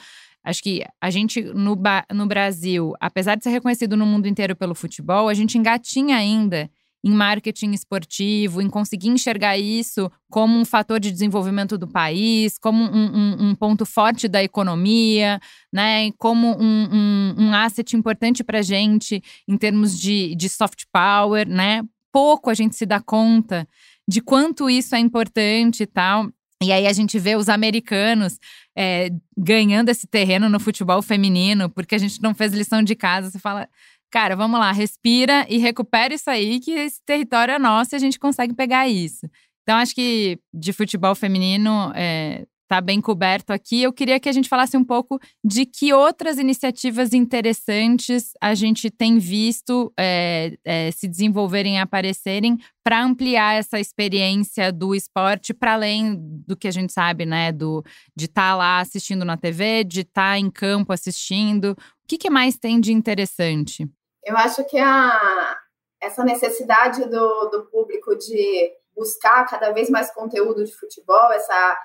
[0.45, 1.77] Acho que a gente, no,
[2.13, 6.71] no Brasil, apesar de ser reconhecido no mundo inteiro pelo futebol, a gente engatinha ainda
[7.05, 12.85] em marketing esportivo, em conseguir enxergar isso como um fator de desenvolvimento do país, como
[12.85, 15.41] um, um, um ponto forte da economia,
[15.73, 16.11] né?
[16.19, 21.83] Como um, um, asset importante para a gente em termos de, de soft power, né?
[22.13, 23.69] pouco a gente se dá conta
[24.07, 26.29] de quanto isso é importante e tal.
[26.61, 28.39] E aí a gente vê os americanos
[28.77, 33.31] é, ganhando esse terreno no futebol feminino, porque a gente não fez lição de casa.
[33.31, 33.69] Você fala,
[34.11, 37.99] cara, vamos lá, respira e recupera isso aí, que esse território é nosso e a
[37.99, 39.29] gente consegue pegar isso.
[39.63, 43.83] Então, acho que de futebol feminino é, está bem coberto aqui.
[43.83, 48.91] Eu queria que a gente falasse um pouco de que outras iniciativas interessantes a gente
[48.91, 55.75] tem visto é, é, se desenvolverem e aparecerem para ampliar essa experiência do esporte para
[55.75, 56.17] além
[56.47, 57.51] do que a gente sabe, né?
[57.53, 57.83] Do,
[58.15, 61.73] de estar tá lá assistindo na TV, de estar tá em campo assistindo.
[61.73, 63.89] O que, que mais tem de interessante?
[64.29, 65.59] Eu acho que a,
[66.01, 71.79] essa necessidade do, do público de buscar cada vez mais conteúdo de futebol, essa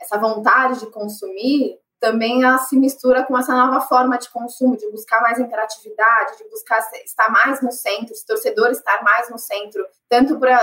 [0.00, 4.90] essa vontade de consumir também ela se mistura com essa nova forma de consumo, de
[4.90, 9.86] buscar mais interatividade, de buscar estar mais no centro, os torcedores estar mais no centro,
[10.08, 10.56] tanto para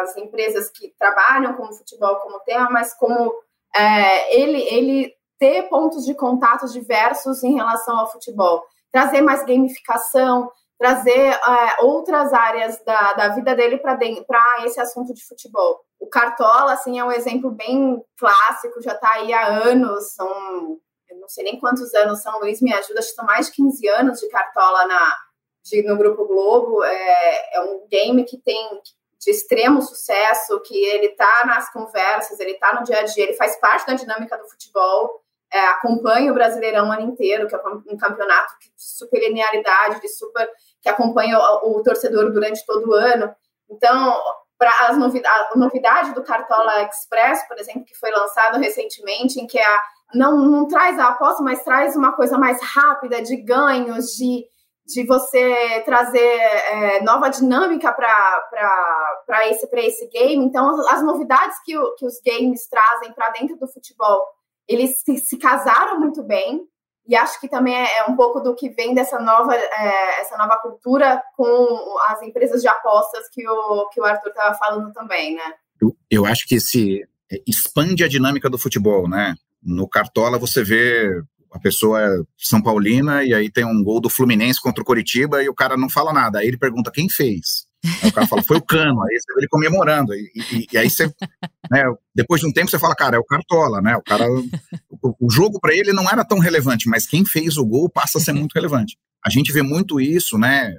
[0.00, 3.34] as empresas que trabalham com o futebol como tema, mas como
[3.74, 10.52] é, ele, ele ter pontos de contatos diversos em relação ao futebol, trazer mais gamificação,
[10.80, 15.78] trazer é, outras áreas da, da vida dele para esse assunto de futebol.
[16.00, 20.80] O Cartola, assim, é um exemplo bem clássico, já está aí há anos, são,
[21.20, 23.88] não sei nem quantos anos São Luís, me ajuda, acho que são mais de 15
[23.88, 25.16] anos de Cartola na,
[25.64, 28.80] de, no Grupo Globo, é, é um game que tem
[29.20, 33.34] de extremo sucesso, que ele está nas conversas, ele está no dia a dia, ele
[33.34, 35.20] faz parte da dinâmica do futebol,
[35.52, 40.08] é, acompanha o Brasileirão o ano inteiro, que é um campeonato de super linearidade, de
[40.08, 40.48] super
[40.82, 43.34] que acompanha o, o torcedor durante todo o ano.
[43.70, 44.16] Então,
[44.58, 49.46] para as novidades, a novidade do Cartola Express, por exemplo, que foi lançado recentemente, em
[49.46, 49.82] que a,
[50.14, 54.44] não, não traz a aposta, mas traz uma coisa mais rápida de ganhos, de,
[54.86, 60.44] de você trazer é, nova dinâmica para esse, esse game.
[60.44, 64.26] Então, as novidades que, o, que os games trazem para dentro do futebol,
[64.68, 66.60] eles se, se casaram muito bem.
[67.10, 70.36] E acho que também é, é um pouco do que vem dessa nova, é, essa
[70.38, 75.34] nova cultura com as empresas de apostas que o, que o Arthur estava falando também,
[75.34, 75.42] né?
[75.82, 79.34] Eu, eu acho que esse é, expande a dinâmica do futebol, né?
[79.60, 81.20] No Cartola você vê
[81.52, 85.42] a pessoa é São Paulina e aí tem um gol do Fluminense contra o Coritiba
[85.42, 86.38] e o cara não fala nada.
[86.38, 87.66] Aí ele pergunta quem fez.
[88.02, 89.02] Aí o cara fala, foi o Cano.
[89.02, 90.14] Aí você vê ele comemorando.
[90.14, 91.06] E, e, e aí você,
[91.70, 91.82] né,
[92.14, 93.96] depois de um tempo você fala, cara, é o Cartola, né?
[93.96, 97.64] O cara, o, o jogo para ele não era tão relevante, mas quem fez o
[97.64, 98.98] gol passa a ser muito relevante.
[99.24, 100.74] A gente vê muito isso, né?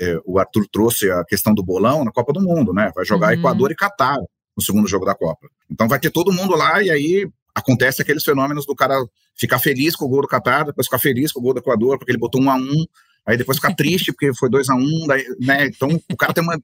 [0.00, 2.90] É, o Arthur trouxe a questão do bolão na Copa do Mundo, né?
[2.94, 3.40] Vai jogar uhum.
[3.40, 4.16] Equador e Catar
[4.56, 5.48] no segundo jogo da Copa.
[5.70, 8.94] Então vai ter todo mundo lá e aí acontece aqueles fenômenos do cara
[9.36, 11.98] ficar feliz com o gol do Catar, depois ficar feliz com o gol do Equador,
[11.98, 12.84] porque ele botou um a um,
[13.26, 15.06] aí depois ficar triste porque foi 2 a 1 um,
[15.40, 15.66] né?
[15.66, 16.58] Então o cara tem uma,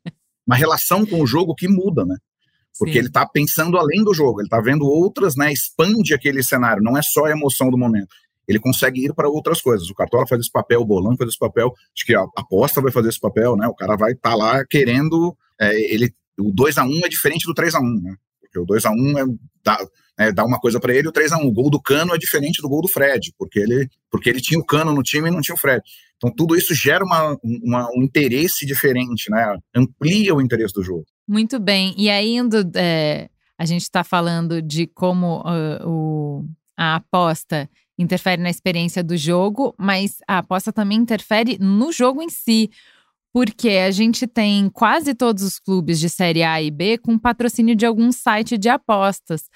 [0.46, 2.16] uma relação com o jogo que muda, né?
[2.78, 2.98] Porque Sim.
[2.98, 5.52] ele está pensando além do jogo, ele está vendo outras, né?
[5.52, 8.14] Expande aquele cenário, não é só a emoção do momento.
[8.46, 9.90] Ele consegue ir para outras coisas.
[9.90, 12.92] O Cartola faz esse papel, o Bolão faz esse papel, acho que a aposta vai
[12.92, 13.66] fazer esse papel, né?
[13.66, 15.36] O cara vai estar tá lá querendo.
[15.60, 18.16] É, ele, o 2 a 1 é diferente do 3 a 1 né?
[18.40, 19.24] Porque o 2 a 1 é,
[19.64, 19.86] dá,
[20.18, 22.18] é, dá uma coisa para ele, o 3 a 1 O gol do Cano é
[22.18, 25.32] diferente do gol do Fred, porque ele, porque ele tinha o Cano no time e
[25.32, 25.82] não tinha o Fred.
[26.16, 29.56] Então, tudo isso gera uma, uma, um interesse diferente, né?
[29.74, 31.04] Amplia o interesse do jogo.
[31.28, 31.94] Muito bem.
[31.96, 36.44] E ainda é, a gente está falando de como uh, o,
[36.76, 42.28] a aposta interfere na experiência do jogo, mas a aposta também interfere no jogo em
[42.28, 42.70] si.
[43.32, 47.76] Porque a gente tem quase todos os clubes de Série A e B com patrocínio
[47.76, 49.50] de algum site de apostas.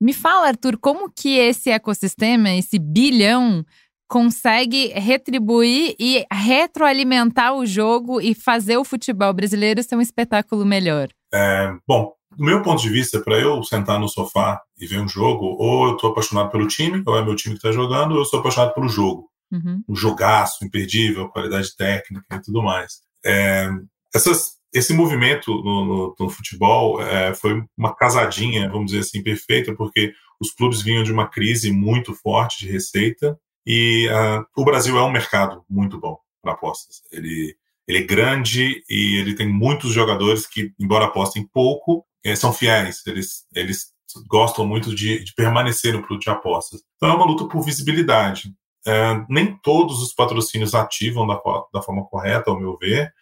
[0.00, 3.64] Me fala, Arthur, como que esse ecossistema, esse bilhão,
[4.10, 11.08] consegue retribuir e retroalimentar o jogo e fazer o futebol brasileiro ser um espetáculo melhor?
[11.32, 15.06] É, bom, do meu ponto de vista, para eu sentar no sofá e ver um
[15.06, 18.18] jogo, ou eu estou apaixonado pelo time, ou é meu time que está jogando, ou
[18.18, 19.30] eu sou apaixonado pelo jogo.
[19.52, 19.80] Uhum.
[19.88, 23.02] Um jogaço imperdível, qualidade técnica e tudo mais.
[23.24, 23.70] É,
[24.12, 29.72] essas, esse movimento no, no, no futebol é, foi uma casadinha, vamos dizer assim, perfeita,
[29.72, 34.96] porque os clubes vinham de uma crise muito forte de receita e uh, o Brasil
[34.98, 37.02] é um mercado muito bom para apostas.
[37.12, 37.54] Ele,
[37.86, 43.06] ele é grande e ele tem muitos jogadores que, embora apostem pouco, eh, são fiéis.
[43.06, 43.86] Eles, eles
[44.26, 46.80] gostam muito de, de permanecer no produto de apostas.
[46.96, 48.52] Então é uma luta por visibilidade.
[48.86, 51.38] É, nem todos os patrocínios ativam da,
[51.72, 53.12] da forma correta, ao meu ver.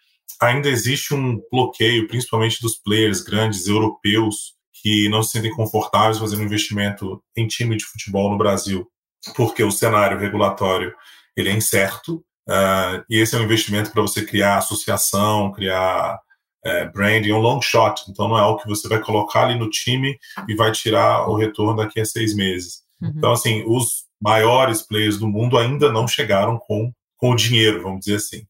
[0.41, 6.43] Ainda existe um bloqueio, principalmente dos players grandes europeus, que não se sentem confortáveis fazendo
[6.43, 8.87] investimento em time de futebol no Brasil,
[9.35, 10.93] porque o cenário regulatório
[11.35, 12.23] ele é incerto.
[12.47, 16.19] Uh, e esse é um investimento para você criar associação, criar
[16.63, 18.03] é, branding, é um long shot.
[18.09, 21.35] Então não é algo que você vai colocar ali no time e vai tirar o
[21.35, 22.81] retorno daqui a seis meses.
[23.01, 23.13] Uhum.
[23.15, 28.01] Então, assim, os maiores players do mundo ainda não chegaram com, com o dinheiro, vamos
[28.01, 28.43] dizer assim.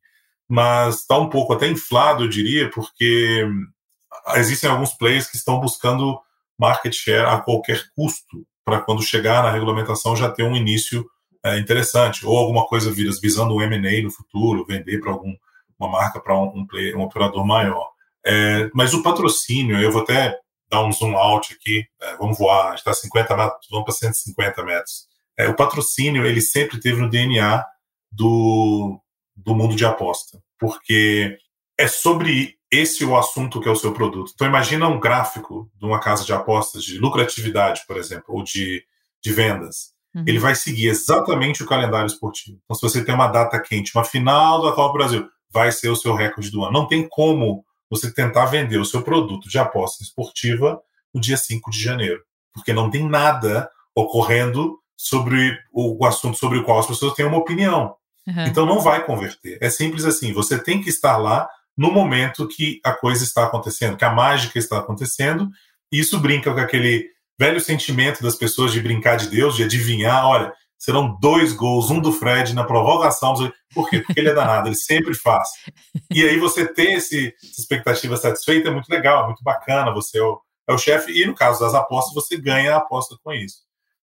[0.47, 3.47] Mas está um pouco até inflado, eu diria, porque
[4.35, 6.19] existem alguns players que estão buscando
[6.57, 11.09] market share a qualquer custo, para quando chegar na regulamentação já ter um início
[11.43, 15.37] é, interessante, ou alguma coisa visando um M&A no futuro, vender para alguma
[15.79, 17.89] marca para um, um, um, operador maior.
[18.25, 20.37] É, mas o patrocínio, eu vou até
[20.69, 25.07] dar um zoom out aqui, é, vamos voar, está 50 metros, vamos para 150 metros.
[25.37, 27.65] É, o patrocínio, ele sempre teve no DNA
[28.11, 29.01] do,
[29.35, 31.37] do mundo de aposta, porque
[31.77, 34.31] é sobre esse o assunto que é o seu produto.
[34.33, 38.83] Então imagina um gráfico de uma casa de apostas de lucratividade, por exemplo, ou de,
[39.21, 39.93] de vendas.
[40.13, 40.23] Uhum.
[40.27, 42.59] Ele vai seguir exatamente o calendário esportivo.
[42.63, 45.89] Então se você tem uma data quente, uma final da Copa do Brasil, vai ser
[45.89, 46.73] o seu recorde do ano.
[46.73, 50.79] Não tem como você tentar vender o seu produto de aposta esportiva
[51.13, 52.21] no dia 5 de janeiro,
[52.53, 57.25] porque não tem nada ocorrendo sobre o, o assunto sobre o qual as pessoas têm
[57.25, 57.95] uma opinião.
[58.27, 58.45] Uhum.
[58.45, 59.57] Então não vai converter.
[59.59, 63.95] É simples assim, você tem que estar lá no momento que a coisa está acontecendo,
[63.95, 65.49] que a mágica está acontecendo,
[65.89, 67.07] e isso brinca com aquele
[67.39, 72.01] velho sentimento das pessoas de brincar de Deus, de adivinhar, olha, serão dois gols, um
[72.01, 73.33] do Fred na prorrogação.
[73.73, 74.01] Por quê?
[74.01, 75.47] Porque ele é danado, ele sempre faz.
[76.11, 80.19] E aí você ter esse, essa expectativa satisfeita é muito legal, é muito bacana, você
[80.19, 83.31] é o, é o chefe, e no caso das apostas, você ganha a aposta com
[83.31, 83.59] isso.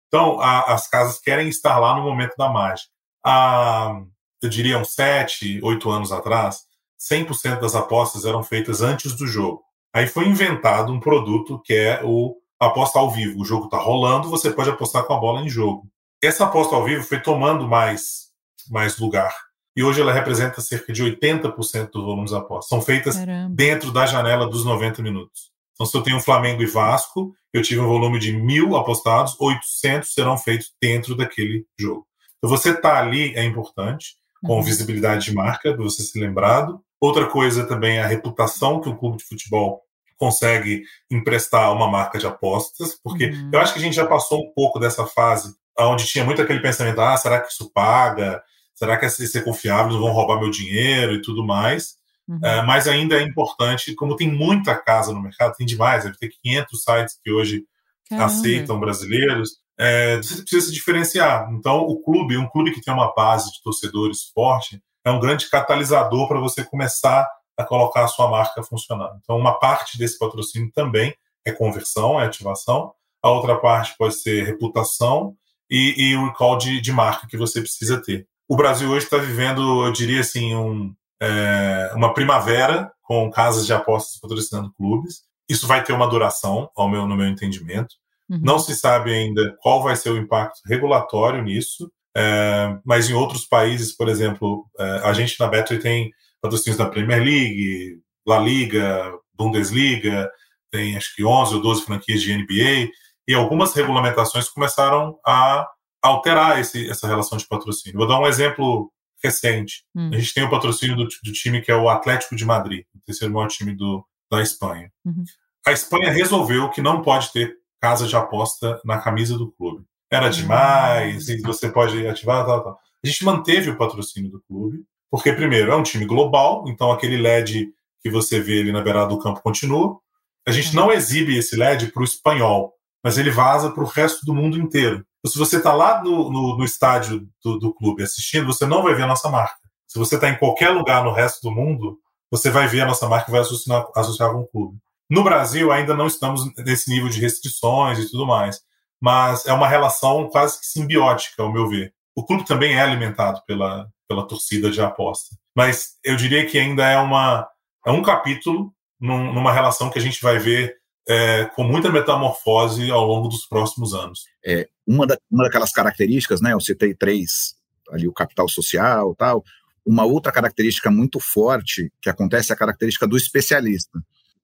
[0.08, 2.88] Então, a, as casas querem estar lá no momento da mágica.
[3.22, 4.00] Há,
[4.42, 6.64] eu diria, uns sete, oito anos atrás,
[7.00, 9.62] 100% das apostas eram feitas antes do jogo.
[9.94, 13.40] Aí foi inventado um produto que é o aposta ao vivo.
[13.40, 15.88] O jogo está rolando, você pode apostar com a bola em jogo
[16.22, 18.26] essa aposta ao vivo foi tomando mais,
[18.68, 19.34] mais lugar.
[19.76, 22.68] E hoje ela representa cerca de 80% dos volumes de apostas.
[22.68, 23.54] São feitas Caramba.
[23.54, 25.50] dentro da janela dos 90 minutos.
[25.74, 30.10] Então, se eu tenho Flamengo e Vasco, eu tive um volume de mil apostados, 800
[30.10, 32.06] serão feitos dentro daquele jogo.
[32.38, 34.62] Então, você tá ali é importante, com uhum.
[34.62, 36.80] visibilidade de marca, para você ser lembrado.
[37.00, 39.82] Outra coisa também é a reputação que o clube de futebol
[40.16, 43.50] consegue emprestar a uma marca de apostas, porque uhum.
[43.52, 46.60] eu acho que a gente já passou um pouco dessa fase onde tinha muito aquele
[46.60, 48.42] pensamento, ah, será que isso paga?
[48.74, 51.96] Será que é ser confiável, não vão roubar meu dinheiro e tudo mais?
[52.28, 52.40] Uhum.
[52.42, 56.30] É, mas ainda é importante, como tem muita casa no mercado, tem demais, deve ter
[56.42, 57.64] 500 sites que hoje
[58.08, 58.26] Caramba.
[58.26, 61.48] aceitam brasileiros, é, você precisa se diferenciar.
[61.52, 65.48] Então, o clube, um clube que tem uma base de torcedores forte, é um grande
[65.48, 69.18] catalisador para você começar a colocar a sua marca funcionando.
[69.22, 71.14] Então, uma parte desse patrocínio também
[71.44, 72.92] é conversão, é ativação,
[73.22, 75.36] a outra parte pode ser reputação
[75.70, 78.26] e, e o recall de, de marca que você precisa ter.
[78.48, 80.92] O Brasil hoje está vivendo, eu diria assim, um,
[81.22, 85.22] é, uma primavera com casas de apostas patrocinando clubes.
[85.48, 87.94] Isso vai ter uma duração, ao meu, no meu entendimento.
[88.28, 88.40] Uhum.
[88.42, 93.44] Não se sabe ainda qual vai ser o impacto regulatório nisso, é, mas em outros
[93.44, 99.12] países, por exemplo, é, a gente na Betway tem patrocínios da Premier League, La Liga,
[99.34, 100.30] Bundesliga,
[100.70, 102.90] tem acho que 11 ou 12 franquias de NBA
[103.28, 105.68] e algumas regulamentações começaram a
[106.02, 107.98] alterar esse, essa relação de patrocínio.
[107.98, 108.90] Vou dar um exemplo
[109.22, 109.84] recente.
[109.94, 110.10] Hum.
[110.12, 113.00] A gente tem o patrocínio do, do, time que é o Atlético de Madrid, o
[113.04, 114.90] terceiro maior time do, da Espanha.
[115.04, 115.24] Uhum.
[115.66, 119.84] A Espanha resolveu que não pode ter casa de aposta na camisa do clube.
[120.10, 122.78] Era demais, e você pode ativar, tal, tal.
[123.04, 127.16] A gente manteve o patrocínio do clube, porque, primeiro, é um time global, então aquele
[127.16, 127.68] LED
[128.00, 129.98] que você vê ali na beirada do campo continua.
[130.46, 134.24] A gente não exibe esse LED para o espanhol, mas ele vaza para o resto
[134.24, 135.04] do mundo inteiro.
[135.18, 138.82] Então, se você está lá no, no, no estádio do, do, clube assistindo, você não
[138.82, 139.58] vai ver a nossa marca.
[139.86, 141.98] Se você está em qualquer lugar no resto do mundo,
[142.30, 144.78] você vai ver a nossa marca e vai associar, associar com o clube.
[145.08, 148.60] No Brasil, ainda não estamos nesse nível de restrições e tudo mais,
[149.00, 151.92] mas é uma relação quase que simbiótica, ao meu ver.
[152.14, 156.86] O clube também é alimentado pela, pela torcida de aposta, mas eu diria que ainda
[156.86, 157.46] é, uma,
[157.86, 160.76] é um capítulo num, numa relação que a gente vai ver
[161.08, 164.24] é, com muita metamorfose ao longo dos próximos anos.
[164.44, 167.54] É, uma, da, uma daquelas características, né, eu citei três,
[167.90, 169.44] ali o capital social tal,
[169.84, 174.00] uma outra característica muito forte que acontece é a característica do especialista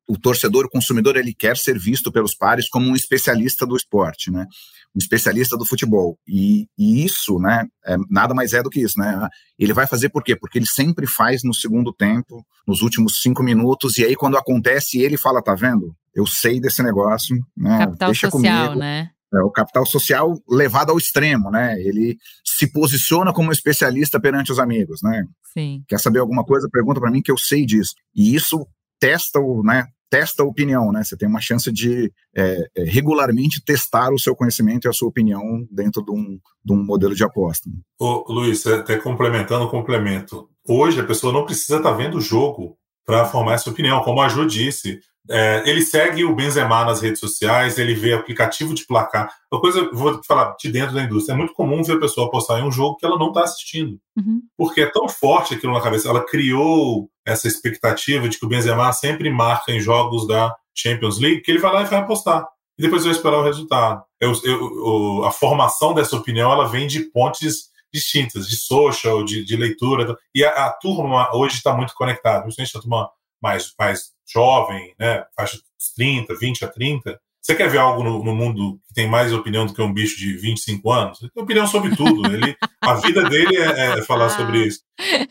[0.09, 4.31] o torcedor, o consumidor, ele quer ser visto pelos pares como um especialista do esporte,
[4.31, 4.47] né?
[4.95, 6.19] Um especialista do futebol.
[6.29, 9.29] E, e isso, né, é, nada mais é do que isso, né?
[9.59, 10.37] Ele vai fazer por quê?
[10.37, 15.01] Porque ele sempre faz no segundo tempo, nos últimos cinco minutos, e aí quando acontece,
[15.01, 15.95] ele fala, tá vendo?
[16.15, 17.79] Eu sei desse negócio, né?
[17.79, 18.81] Capital Deixa social, comigo.
[18.81, 19.11] né?
[19.35, 21.81] É o capital social levado ao extremo, né?
[21.81, 25.25] Ele se posiciona como especialista perante os amigos, né?
[25.55, 25.83] Sim.
[25.89, 26.69] Quer saber alguma coisa?
[26.71, 27.95] Pergunta para mim que eu sei disso.
[28.15, 28.67] E isso
[29.03, 31.03] testa o, né, testa a opinião, né?
[31.03, 35.09] Você tem uma chance de é, é, regularmente testar o seu conhecimento e a sua
[35.09, 37.69] opinião dentro de um, de um modelo de aposta.
[37.99, 40.49] Ô, Luiz, até complementando o complemento.
[40.69, 44.03] Hoje a pessoa não precisa estar tá vendo o jogo para formar essa opinião.
[44.03, 45.01] Como a Ju disse,
[45.31, 49.33] é, ele segue o Benzema nas redes sociais, ele vê aplicativo de placar.
[49.51, 52.61] Uma coisa, vou falar de dentro da indústria, é muito comum ver a pessoa apostar
[52.61, 53.99] em um jogo que ela não está assistindo.
[54.17, 54.43] Uhum.
[54.57, 56.09] Porque é tão forte aquilo na cabeça.
[56.09, 61.43] Ela criou essa expectativa de que o Benzema sempre marca em jogos da Champions League,
[61.43, 62.45] que ele vai lá e vai apostar.
[62.79, 64.03] E depois vai esperar o resultado.
[64.21, 69.57] Eu, eu, a formação dessa opinião ela vem de pontes distintas, de social, de, de
[69.57, 70.17] leitura.
[70.35, 73.11] E a, a turma hoje está muito conectada, principalmente a turma
[73.41, 78.23] mais, mais jovem, né, faixa dos 30, 20 a 30, você quer ver algo no,
[78.23, 81.21] no, mundo que tem mais opinião do que um bicho de 25 anos?
[81.21, 82.33] Ele tem opinião sobre tudo.
[82.33, 84.83] Ele, a vida dele é, é falar sobre isso.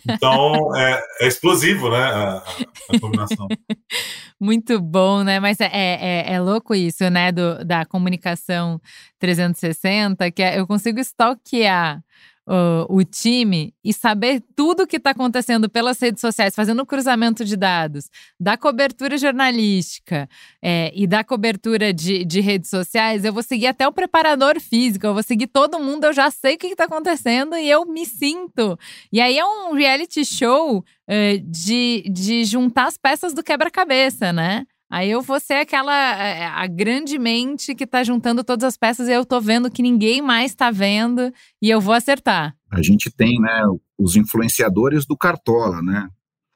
[0.06, 2.44] Então, é, é explosivo, né, a,
[2.90, 3.48] a, combinação.
[4.38, 5.40] Muito bom, né?
[5.40, 8.82] Mas é, é, é, louco isso, né, do, da comunicação
[9.18, 12.04] 360, que é, eu consigo stalkear
[12.52, 17.46] uh, o time e saber tudo o que está acontecendo pelas redes sociais, fazendo cruzamento
[17.46, 20.28] de dados, da cobertura jornalística
[20.62, 25.06] é, e da cobertura de, de redes sociais, eu vou seguir até o preparador físico,
[25.06, 28.06] eu vou seguir todo mundo, eu já sei o que está acontecendo e eu me
[28.06, 28.78] sinto.
[29.14, 34.66] E aí é um reality show uh, de, de juntar as peças do quebra-cabeça, né?
[34.92, 39.08] Aí eu vou ser aquela é, a grande mente que tá juntando todas as peças
[39.08, 41.32] e eu tô vendo que ninguém mais tá vendo
[41.62, 42.54] e eu vou acertar.
[42.70, 43.64] A gente tem, né,
[43.98, 46.10] os influenciadores do Cartola, né?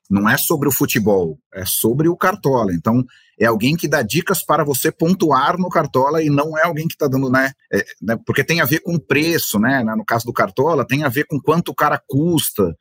[0.09, 2.73] Não é sobre o futebol, é sobre o Cartola.
[2.73, 3.03] Então,
[3.39, 6.93] é alguém que dá dicas para você pontuar no Cartola e não é alguém que
[6.93, 9.81] está dando, né, é, né, Porque tem a ver com preço, né?
[9.95, 12.75] No caso do Cartola, tem a ver com quanto o cara custa.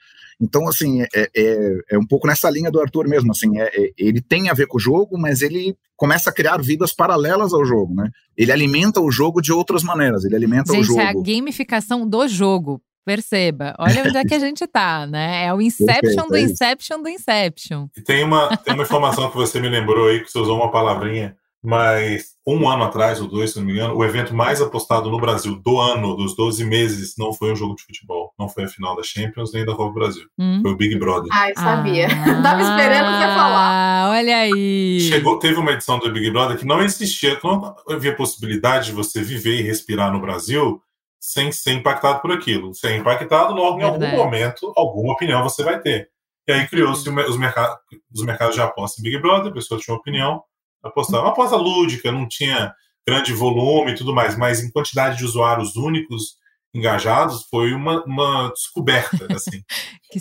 [0.44, 3.90] Então, assim, é, é, é, um pouco nessa linha do Arthur mesmo, assim, é, é,
[3.96, 7.64] ele tem a ver com o jogo, mas ele começa a criar vidas paralelas ao
[7.64, 8.10] jogo, né?
[8.36, 11.00] Ele alimenta o jogo de outras maneiras, ele alimenta Gente, o jogo.
[11.00, 12.80] é a gamificação do jogo.
[13.06, 15.46] Perceba, olha onde é que a gente tá, né?
[15.46, 17.86] É o Inception do Inception do Inception.
[17.96, 20.70] E tem uma, tem uma informação que você me lembrou aí, que você usou uma
[20.70, 25.10] palavrinha mas um ano atrás, ou dois, se não me engano, o evento mais apostado
[25.10, 28.34] no Brasil do ano, dos 12 meses, não foi um jogo de futebol.
[28.38, 30.24] Não foi a final da Champions nem da Copa do Brasil.
[30.38, 30.60] Hum.
[30.60, 31.30] Foi o Big Brother.
[31.32, 32.06] Ah, eu sabia.
[32.06, 34.10] Ah, Tava esperando você falar.
[34.10, 35.00] Olha aí.
[35.00, 39.22] Chegou, teve uma edição do Big Brother que não existia, não havia possibilidade de você
[39.22, 40.82] viver e respirar no Brasil
[41.18, 42.74] sem ser impactado por aquilo.
[42.74, 46.10] Ser impactado, logo em algum momento, alguma opinião você vai ter.
[46.46, 47.78] E aí criou-se os, mercados,
[48.14, 50.42] os mercados de aposta em Big Brother, a pessoa tinha uma opinião,
[50.84, 51.20] apostar.
[51.20, 52.74] Uma aposta lúdica, não tinha
[53.06, 56.38] grande volume e tudo mais, mas em quantidade de usuários únicos
[56.74, 59.62] engajados foi uma, uma descoberta, assim.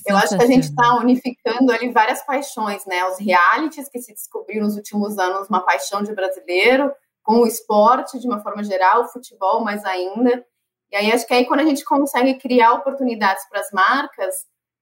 [0.05, 3.05] Eu acho que a gente está unificando ali várias paixões, né?
[3.05, 6.91] Os realities que se descobriu nos últimos anos uma paixão de brasileiro,
[7.23, 10.45] com o esporte de uma forma geral, o futebol mais ainda.
[10.91, 14.35] E aí acho que aí quando a gente consegue criar oportunidades para as marcas,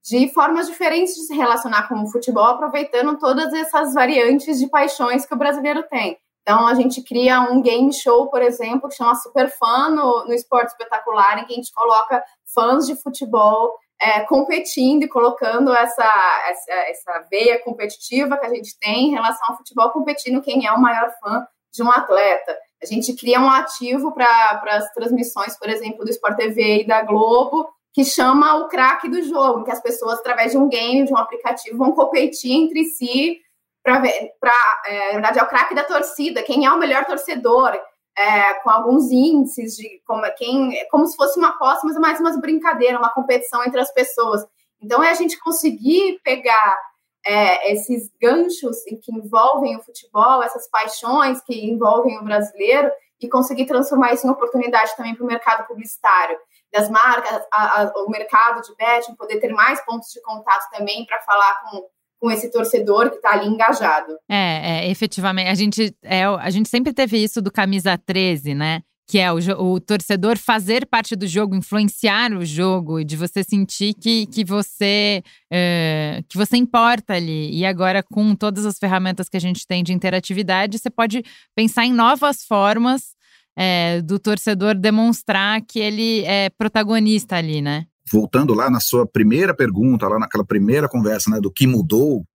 [0.04, 5.26] de formas diferentes de se relacionar com o futebol, aproveitando todas essas variantes de paixões
[5.26, 6.18] que o brasileiro tem.
[6.42, 10.34] Então, a gente cria um game show, por exemplo, que chama Super Fã no, no
[10.34, 12.24] Esporte Espetacular, em que a gente coloca
[12.54, 16.12] fãs de futebol é, competindo e colocando essa,
[16.50, 20.72] essa, essa veia competitiva que a gente tem em relação ao futebol, competindo quem é
[20.72, 22.58] o maior fã de um atleta.
[22.82, 27.04] A gente cria um ativo para as transmissões, por exemplo, do Sport TV e da
[27.04, 31.14] Globo, que chama o craque do jogo, que as pessoas, através de um game, de
[31.14, 33.40] um aplicativo, vão competir entre si
[33.84, 34.54] para ver, pra,
[34.86, 37.78] é, na verdade, é o craque da torcida, quem é o melhor torcedor,
[38.18, 42.00] é, com alguns índices de como, quem, é como se fosse uma aposta, mas é
[42.00, 44.46] mais uma brincadeira, uma competição entre as pessoas.
[44.82, 46.78] Então, é a gente conseguir pegar
[47.26, 52.92] é, esses ganchos que envolvem o futebol, essas paixões que envolvem o brasileiro,
[53.22, 56.38] e conseguir transformar isso em oportunidade também para o mercado publicitário
[56.74, 61.06] das marcas, a, a, o mercado de betting, poder ter mais pontos de contato também
[61.06, 61.84] para falar com,
[62.20, 64.18] com esse torcedor que está ali engajado.
[64.30, 65.50] É, é, efetivamente.
[65.50, 68.82] A gente, é, a gente sempre teve isso do camisa 13, né?
[69.12, 73.94] Que é o, o torcedor fazer parte do jogo, influenciar o jogo, de você sentir
[73.94, 77.54] que, que você é, que você importa ali.
[77.54, 81.84] E agora, com todas as ferramentas que a gente tem de interatividade, você pode pensar
[81.84, 83.14] em novas formas
[83.54, 87.88] é, do torcedor demonstrar que ele é protagonista ali, né?
[88.10, 92.26] Voltando lá na sua primeira pergunta, lá naquela primeira conversa, né, do que mudou,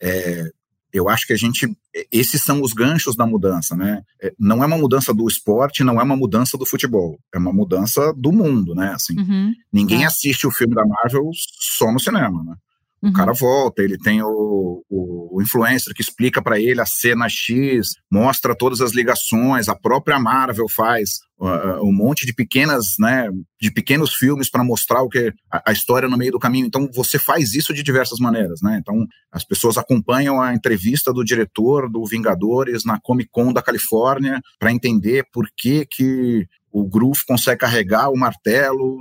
[0.00, 0.50] é,
[0.92, 1.66] eu acho que a gente,
[2.10, 4.02] esses são os ganchos da mudança, né?
[4.22, 7.52] É, não é uma mudança do esporte, não é uma mudança do futebol, é uma
[7.52, 8.92] mudança do mundo, né?
[8.94, 10.06] Assim, uhum, ninguém é.
[10.06, 12.54] assiste o filme da Marvel só no cinema, né?
[13.02, 13.12] O uhum.
[13.12, 17.88] cara volta, ele tem o, o, o influencer que explica para ele a cena X,
[18.10, 23.28] mostra todas as ligações, a própria Marvel faz uh, um monte de pequenas, né,
[23.60, 26.66] de pequenos filmes para mostrar o que a, a, história no meio do caminho.
[26.66, 28.78] Então você faz isso de diversas maneiras, né?
[28.80, 34.40] Então as pessoas acompanham a entrevista do diretor do Vingadores na Comic Con da Califórnia
[34.60, 38.98] para entender por que que o Groove consegue carregar o martelo,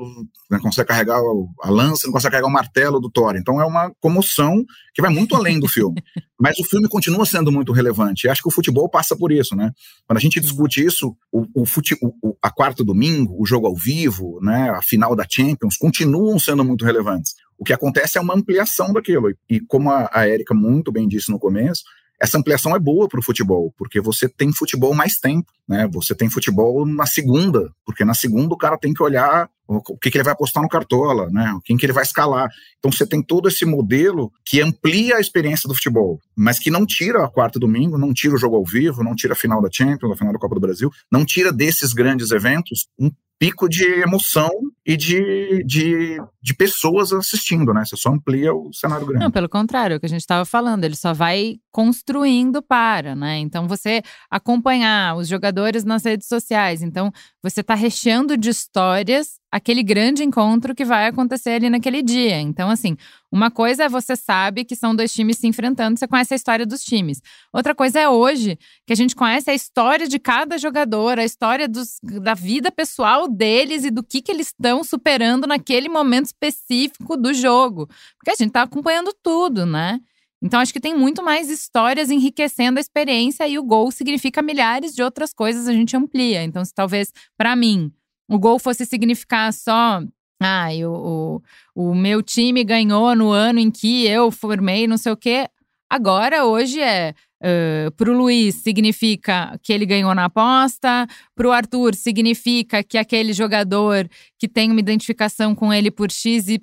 [0.49, 1.19] né, consegue carregar
[1.61, 3.36] a lança, não consegue carregar o martelo do Thor.
[3.38, 4.63] Então é uma comoção
[4.93, 6.03] que vai muito além do filme.
[6.39, 8.28] Mas o filme continua sendo muito relevante.
[8.28, 9.72] E acho que o futebol passa por isso, né?
[10.05, 13.76] Quando a gente discute isso, o, o, fute, o, a quarta domingo, o jogo ao
[13.76, 17.34] vivo, né, a final da Champions, continuam sendo muito relevantes.
[17.57, 19.30] O que acontece é uma ampliação daquilo.
[19.49, 21.84] E como a, a Erika muito bem disse no começo,
[22.22, 25.89] essa ampliação é boa para o futebol, porque você tem futebol mais tempo, né?
[25.91, 30.11] Você tem futebol na segunda, porque na segunda o cara tem que olhar o que,
[30.11, 31.57] que ele vai apostar no Cartola, né?
[31.63, 32.49] Quem que ele vai escalar.
[32.78, 36.86] Então você tem todo esse modelo que amplia a experiência do futebol, mas que não
[36.86, 39.69] tira a quarta domingo, não tira o jogo ao vivo, não tira a final da
[39.72, 43.09] Champions, a final da Copa do Brasil, não tira desses grandes eventos um
[43.39, 44.51] pico de emoção
[44.86, 47.84] e de, de, de pessoas assistindo, né?
[47.86, 49.24] Você só amplia o cenário grande.
[49.24, 53.16] Não, pelo contrário, é o que a gente estava falando, ele só vai construindo para,
[53.16, 53.38] né?
[53.38, 57.12] Então você acompanhar os jogadores nas redes sociais, então
[57.44, 62.40] você está recheando de histórias aquele grande encontro que vai acontecer ali naquele dia.
[62.40, 62.96] Então, assim,
[63.30, 66.66] uma coisa é você sabe que são dois times se enfrentando, você conhece a história
[66.66, 67.22] dos times.
[67.52, 68.58] Outra coisa é hoje,
[68.88, 73.28] que a gente conhece a história de cada jogador, a história dos, da vida pessoal
[73.28, 77.88] deles e do que, que eles estão superando naquele momento específico do jogo.
[78.18, 80.00] Porque a gente está acompanhando tudo, né?
[80.42, 84.96] Então, acho que tem muito mais histórias enriquecendo a experiência e o gol significa milhares
[84.96, 86.44] de outras coisas, a gente amplia.
[86.44, 87.92] Então, se talvez, para mim,
[88.28, 90.02] o gol fosse significar só.
[90.42, 91.42] Ah, o,
[91.76, 95.48] o, o meu time ganhou no ano em que eu formei, não sei o quê.
[95.88, 97.14] Agora, hoje é.
[97.42, 103.00] Uh, para o Luiz significa que ele ganhou na aposta, para o Arthur significa que
[103.00, 106.60] aquele jogador que tem uma identificação com ele por XYZ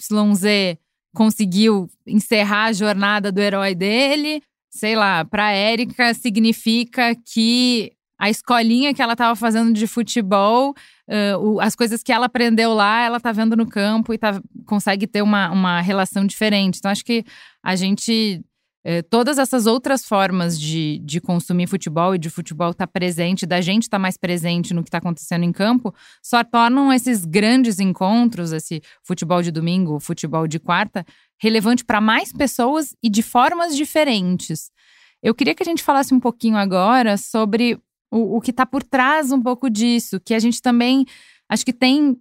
[1.13, 4.41] conseguiu encerrar a jornada do herói dele.
[4.71, 10.75] Sei lá, para a Érica significa que a escolinha que ela estava fazendo de futebol,
[11.09, 14.41] uh, o, as coisas que ela aprendeu lá, ela tá vendo no campo e tá,
[14.67, 16.79] consegue ter uma, uma relação diferente.
[16.79, 17.25] Então, acho que
[17.63, 18.45] a gente.
[18.89, 23.45] Uh, todas essas outras formas de, de consumir futebol e de futebol estar tá presente,
[23.45, 27.27] da gente estar tá mais presente no que está acontecendo em campo, só tornam esses
[27.27, 31.05] grandes encontros, esse futebol de domingo, futebol de quarta,
[31.39, 34.71] relevante para mais pessoas e de formas diferentes.
[35.23, 37.79] Eu queria que a gente falasse um pouquinho agora sobre
[38.11, 41.05] o, o que está por trás um pouco disso, que a gente também
[41.47, 42.17] acho que tem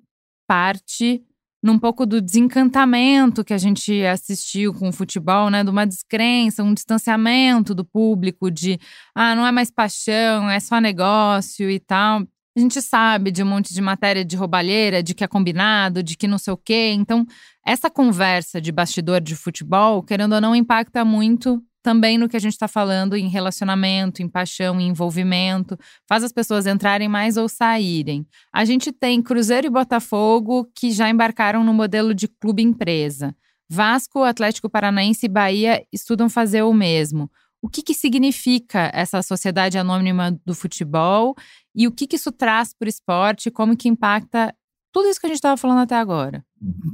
[0.45, 1.24] parte
[1.62, 5.64] num pouco do desencantamento que a gente assistiu com o futebol, né?
[5.64, 8.80] De uma descrença, um distanciamento do público de
[9.16, 12.24] ah, não é mais paixão, é só negócio e tal.
[12.58, 16.18] A gente sabe de um monte de matéria de roubalheira, de que é combinado, de
[16.18, 16.91] que não sei o quê.
[16.95, 17.24] Então,
[17.64, 22.39] essa conversa de bastidor de futebol, querendo ou não, impacta muito também no que a
[22.39, 27.47] gente está falando em relacionamento, em paixão, em envolvimento, faz as pessoas entrarem mais ou
[27.47, 28.27] saírem.
[28.51, 33.33] A gente tem Cruzeiro e Botafogo que já embarcaram no modelo de clube empresa.
[33.69, 37.31] Vasco, Atlético Paranaense e Bahia estudam fazer o mesmo.
[37.61, 41.38] O que, que significa essa sociedade anônima do futebol
[41.73, 43.49] E o que, que isso traz para o esporte?
[43.49, 44.53] Como que impacta
[44.91, 46.45] tudo isso que a gente estava falando até agora?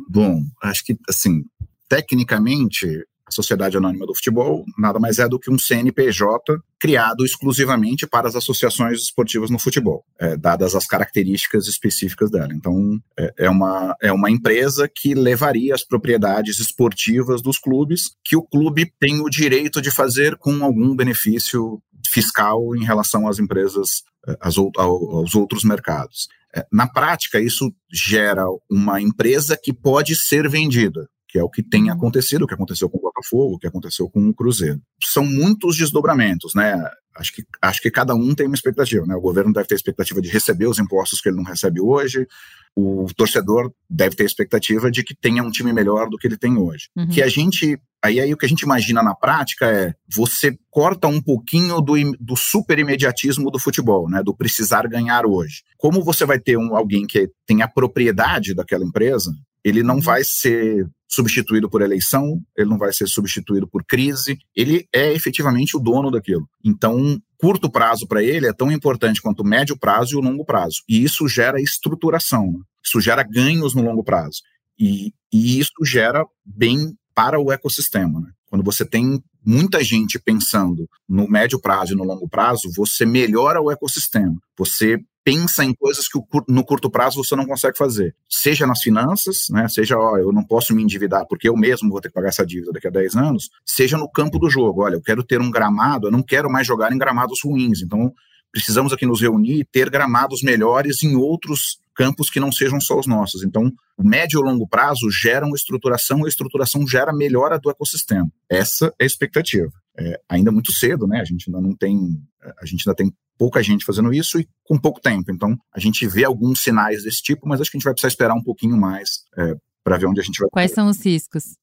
[0.08, 1.44] Bom, acho que, assim,
[1.90, 3.04] tecnicamente,
[3.34, 8.36] Sociedade Anônima do Futebol nada mais é do que um CNPJ criado exclusivamente para as
[8.36, 12.54] associações esportivas no futebol, é, dadas as características específicas dela.
[12.54, 18.36] Então, é, é, uma, é uma empresa que levaria as propriedades esportivas dos clubes, que
[18.36, 24.04] o clube tem o direito de fazer com algum benefício fiscal em relação às empresas,
[24.28, 26.28] é, às, aos outros mercados.
[26.56, 31.64] É, na prática, isso gera uma empresa que pode ser vendida que é o que
[31.64, 31.94] tem uhum.
[31.94, 34.80] acontecido, o que aconteceu com o Botafogo, o que aconteceu com o Cruzeiro.
[35.04, 36.80] São muitos desdobramentos, né?
[37.16, 39.16] Acho que, acho que cada um tem uma expectativa, né?
[39.16, 42.28] O governo deve ter a expectativa de receber os impostos que ele não recebe hoje,
[42.76, 46.38] o torcedor deve ter a expectativa de que tenha um time melhor do que ele
[46.38, 46.90] tem hoje.
[46.96, 47.10] Uhum.
[47.10, 51.08] Que a gente Aí, aí o que a gente imagina na prática é você corta
[51.08, 54.22] um pouquinho do, do super imediatismo do futebol, né?
[54.22, 55.64] Do precisar ganhar hoje.
[55.78, 59.32] Como você vai ter um, alguém que tem a propriedade daquela empresa,
[59.64, 60.02] ele não uhum.
[60.02, 65.78] vai ser substituído por eleição, ele não vai ser substituído por crise, ele é efetivamente
[65.78, 66.48] o dono daquilo.
[66.64, 70.44] Então, curto prazo para ele é tão importante quanto o médio prazo e o longo
[70.44, 70.78] prazo.
[70.90, 72.60] E isso gera estruturação, né?
[72.84, 74.42] isso gera ganhos no longo prazo.
[74.78, 78.20] E, e isso gera bem para o ecossistema.
[78.20, 78.32] Né?
[78.48, 83.62] Quando você tem muita gente pensando no médio prazo e no longo prazo, você melhora
[83.62, 84.40] o ecossistema.
[84.58, 88.16] Você pensa em coisas que no curto prazo você não consegue fazer.
[88.30, 89.68] Seja nas finanças, né?
[89.70, 92.46] seja, ó, eu não posso me endividar porque eu mesmo vou ter que pagar essa
[92.46, 94.84] dívida daqui a 10 anos, seja no campo do jogo.
[94.84, 97.82] Olha, eu quero ter um gramado, eu não quero mais jogar em gramados ruins.
[97.82, 98.14] Então,
[98.52, 103.00] precisamos aqui nos reunir e ter gramados melhores em outros campos que não sejam só
[103.00, 103.44] os nossos.
[103.44, 108.30] Então, o médio e longo prazo geram estruturação e a estruturação gera melhora do ecossistema.
[108.50, 109.72] Essa é a expectativa.
[109.98, 111.22] É, ainda muito cedo, né?
[111.22, 112.20] A gente ainda não tem,
[112.60, 115.32] a gente ainda tem pouca gente fazendo isso e com pouco tempo.
[115.32, 118.10] Então, a gente vê alguns sinais desse tipo, mas acho que a gente vai precisar
[118.10, 120.50] esperar um pouquinho mais é, para ver onde a gente vai.
[120.52, 121.56] Quais são os riscos?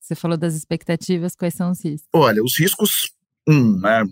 [0.00, 2.08] Você falou das expectativas, quais são os riscos?
[2.14, 3.12] Olha, os riscos,
[3.46, 4.04] um, né?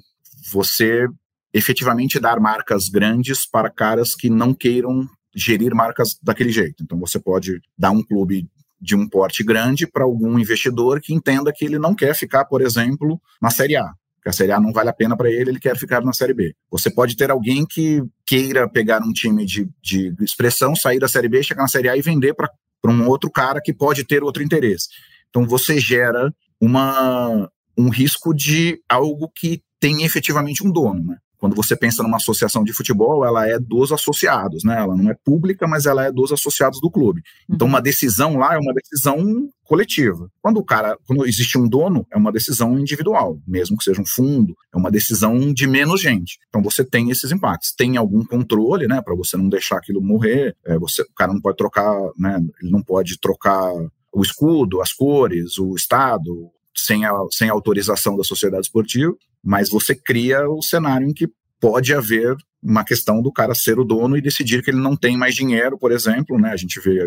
[0.53, 1.07] Você
[1.53, 6.83] efetivamente dar marcas grandes para caras que não queiram gerir marcas daquele jeito.
[6.83, 8.47] Então, você pode dar um clube
[8.81, 12.61] de um porte grande para algum investidor que entenda que ele não quer ficar, por
[12.61, 13.91] exemplo, na Série A
[14.27, 16.35] que a Série A não vale a pena para ele, ele quer ficar na Série
[16.35, 16.53] B.
[16.69, 21.29] Você pode ter alguém que queira pegar um time de, de expressão, sair da Série
[21.29, 22.51] B, chegar na Série A e vender para
[22.87, 24.89] um outro cara que pode ter outro interesse.
[25.31, 27.49] Então você gera uma,
[27.79, 31.05] um risco de algo que tem efetivamente um dono.
[31.05, 31.19] Né?
[31.39, 34.79] Quando você pensa numa associação de futebol, ela é dos associados, né?
[34.79, 37.23] Ela não é pública, mas ela é dos associados do clube.
[37.49, 37.83] Então, uma uhum.
[37.83, 40.31] decisão lá é uma decisão coletiva.
[40.41, 44.07] Quando o cara, quando existe um dono, é uma decisão individual, mesmo que seja um
[44.07, 46.39] fundo, é uma decisão de menos gente.
[46.49, 47.75] Então você tem esses impactos.
[47.77, 50.57] Tem algum controle, né, para você não deixar aquilo morrer.
[50.65, 53.73] É, você, o cara não pode trocar, né, ele não pode trocar
[54.13, 59.15] o escudo, as cores, o estado, sem, a, sem a autorização da sociedade esportiva,
[59.47, 61.29] mas você cria o cenário em que
[61.61, 65.17] pode haver uma questão do cara ser o dono e decidir que ele não tem
[65.17, 66.51] mais dinheiro, por exemplo, né?
[66.51, 66.99] A gente vê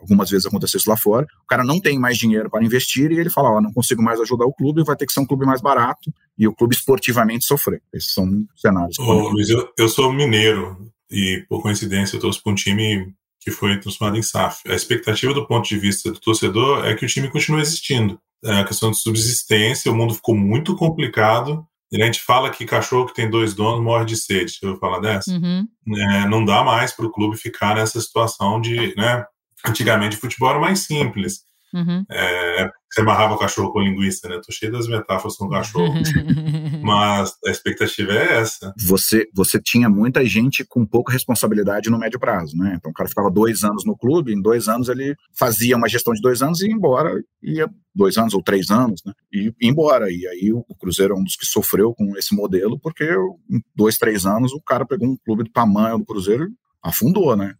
[0.00, 1.24] algumas vezes acontecer isso lá fora.
[1.44, 4.20] O cara não tem mais dinheiro para investir e ele fala: Ó, não consigo mais
[4.20, 7.44] ajudar o clube, vai ter que ser um clube mais barato e o clube esportivamente
[7.44, 7.80] sofrer.
[7.94, 8.98] Esses são cenários.
[8.98, 10.76] Ô, Luiz, eu, eu sou mineiro
[11.08, 14.68] e, por coincidência, eu torço para um time que foi transformado em SAF.
[14.68, 18.18] A expectativa do ponto de vista do torcedor é que o time continue existindo.
[18.44, 21.64] É a questão de subsistência, o mundo ficou muito complicado.
[21.92, 24.58] E a gente fala que cachorro que tem dois donos morre de sede.
[24.62, 25.30] Eu falar dessa?
[25.30, 25.66] Uhum.
[25.96, 28.94] É, não dá mais para o clube ficar nessa situação de.
[28.96, 29.24] Né,
[29.64, 31.40] antigamente o futebol era mais simples.
[31.72, 32.04] Uhum.
[32.10, 34.40] É, você amarrava o cachorro com linguiça, né?
[34.44, 35.94] Tô cheio das metáforas com o cachorro.
[36.82, 38.72] Mas a expectativa é essa.
[38.86, 42.74] Você, você tinha muita gente com pouca responsabilidade no médio prazo, né?
[42.76, 46.14] Então o cara ficava dois anos no clube, em dois anos ele fazia uma gestão
[46.14, 47.10] de dois anos e ia embora,
[47.42, 49.12] ia dois anos ou três anos, né?
[49.32, 50.10] E ia embora.
[50.10, 53.04] E aí o Cruzeiro é um dos que sofreu com esse modelo, porque
[53.50, 56.48] em dois, três anos o cara pegou um clube do tamanho do Cruzeiro
[56.86, 57.54] afundou, né?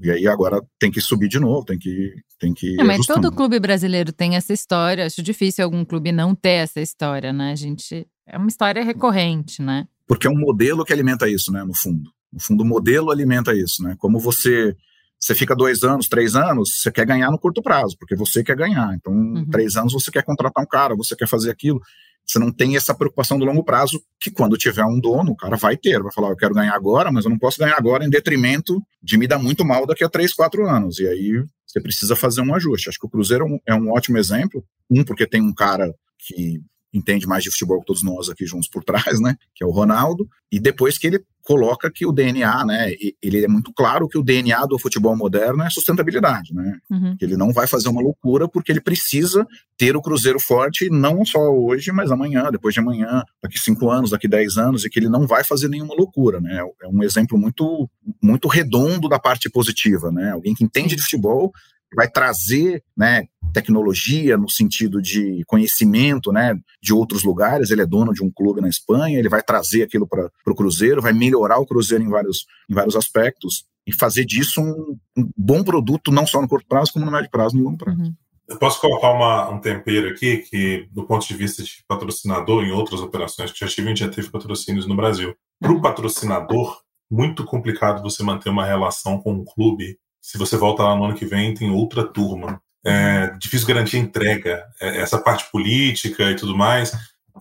[0.00, 3.32] E aí agora tem que subir de novo, tem que tem que é, Mas todo
[3.32, 5.06] clube brasileiro tem essa história.
[5.06, 7.52] Acho difícil algum clube não ter essa história, né?
[7.52, 9.86] A gente é uma história recorrente, né?
[10.06, 11.62] Porque é um modelo que alimenta isso, né?
[11.64, 13.94] No fundo, no fundo o modelo alimenta isso, né?
[13.98, 14.74] Como você
[15.18, 18.56] você fica dois anos, três anos, você quer ganhar no curto prazo, porque você quer
[18.56, 18.92] ganhar.
[18.96, 19.46] Então, uhum.
[19.48, 21.80] três anos você quer contratar um cara, você quer fazer aquilo.
[22.26, 25.56] Você não tem essa preocupação do longo prazo, que quando tiver um dono, o cara
[25.56, 28.10] vai ter, vai falar, eu quero ganhar agora, mas eu não posso ganhar agora em
[28.10, 30.98] detrimento de me dar muito mal daqui a três, quatro anos.
[30.98, 32.88] E aí você precisa fazer um ajuste.
[32.88, 34.64] Acho que o Cruzeiro é um, é um ótimo exemplo.
[34.90, 36.60] Um, porque tem um cara que
[36.92, 39.36] entende mais de futebol que todos nós aqui juntos por trás, né?
[39.54, 40.28] Que é o Ronaldo.
[40.50, 42.92] E depois que ele coloca que o DNA, né?
[43.20, 46.78] Ele é muito claro que o DNA do futebol moderno é sustentabilidade, né?
[46.90, 47.16] Uhum.
[47.16, 51.24] Que ele não vai fazer uma loucura porque ele precisa ter o Cruzeiro forte não
[51.24, 54.98] só hoje, mas amanhã, depois de amanhã, daqui cinco anos, daqui dez anos, e que
[54.98, 56.62] ele não vai fazer nenhuma loucura, né?
[56.82, 57.88] É um exemplo muito,
[58.22, 60.30] muito redondo da parte positiva, né?
[60.30, 61.52] Alguém que entende de futebol
[61.94, 67.70] vai trazer né, tecnologia no sentido de conhecimento né, de outros lugares.
[67.70, 71.02] Ele é dono de um clube na Espanha, ele vai trazer aquilo para o Cruzeiro,
[71.02, 75.62] vai melhorar o Cruzeiro em vários, em vários aspectos e fazer disso um, um bom
[75.62, 78.00] produto, não só no curto prazo, como no médio prazo, no longo prazo.
[78.00, 78.14] Uhum.
[78.48, 82.70] Eu posso colocar uma, um tempero aqui que, do ponto de vista de patrocinador, em
[82.70, 85.34] outras operações que já tive, a gente já teve patrocínios no Brasil.
[85.60, 86.80] Para o patrocinador,
[87.10, 91.14] muito complicado você manter uma relação com um clube se você volta lá no ano
[91.14, 92.62] que vem, tem outra turma.
[92.84, 94.64] É difícil garantir entrega.
[94.80, 96.92] É, essa parte política e tudo mais.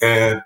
[0.02, 0.42] É,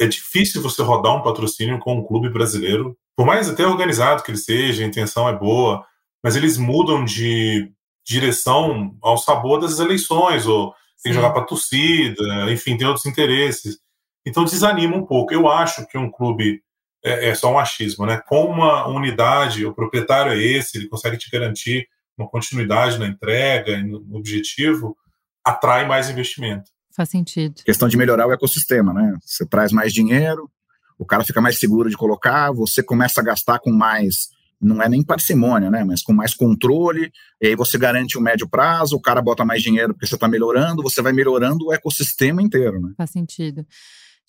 [0.00, 4.30] é difícil você rodar um patrocínio com um clube brasileiro, por mais até organizado que
[4.30, 5.84] ele seja, a intenção é boa,
[6.22, 7.70] mas eles mudam de
[8.06, 10.72] direção ao sabor das eleições, ou
[11.02, 13.78] tem que jogar para torcida, enfim, tem outros interesses.
[14.24, 15.34] Então desanima um pouco.
[15.34, 16.62] Eu acho que um clube
[17.04, 18.20] é, é, só um achismo, né?
[18.26, 23.72] Com uma unidade, o proprietário é esse, ele consegue te garantir uma continuidade na entrega
[23.72, 24.96] e no objetivo,
[25.44, 26.70] atrai mais investimento.
[26.94, 27.62] Faz sentido.
[27.64, 29.16] Questão de melhorar o ecossistema, né?
[29.22, 30.50] Você traz mais dinheiro,
[30.98, 34.28] o cara fica mais seguro de colocar, você começa a gastar com mais,
[34.60, 35.84] não é nem parcimônia, né?
[35.84, 39.44] Mas com mais controle, e aí você garante o um médio prazo, o cara bota
[39.44, 42.92] mais dinheiro porque você está melhorando, você vai melhorando o ecossistema inteiro, né?
[42.96, 43.66] Faz sentido.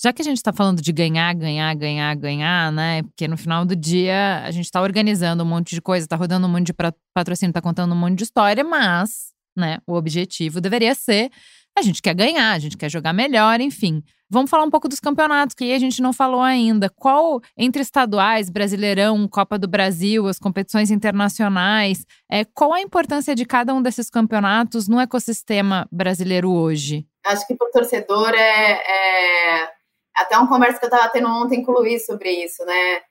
[0.04, 3.04] Já que a gente está falando de ganhar, ganhar, ganhar, ganhar, né?
[3.04, 6.45] Porque no final do dia a gente está organizando um monte de coisa, está rodando
[6.45, 6.74] um monte de
[7.14, 11.32] patrocínio, está contando um monte de história, mas, né, o objetivo deveria ser
[11.78, 14.04] a gente quer ganhar, a gente quer jogar melhor, enfim.
[14.30, 16.89] Vamos falar um pouco dos campeonatos, que a gente não falou ainda.
[16.89, 23.45] Qual, entre estaduais, Brasileirão, Copa do Brasil, as competições internacionais, é, qual a importância de
[23.45, 27.08] cada um desses campeonatos no ecossistema brasileiro hoje?
[27.26, 29.70] Acho que para o torcedor é, é
[30.16, 33.01] até uma conversa que eu estava tendo ontem com o Luiz sobre isso, né?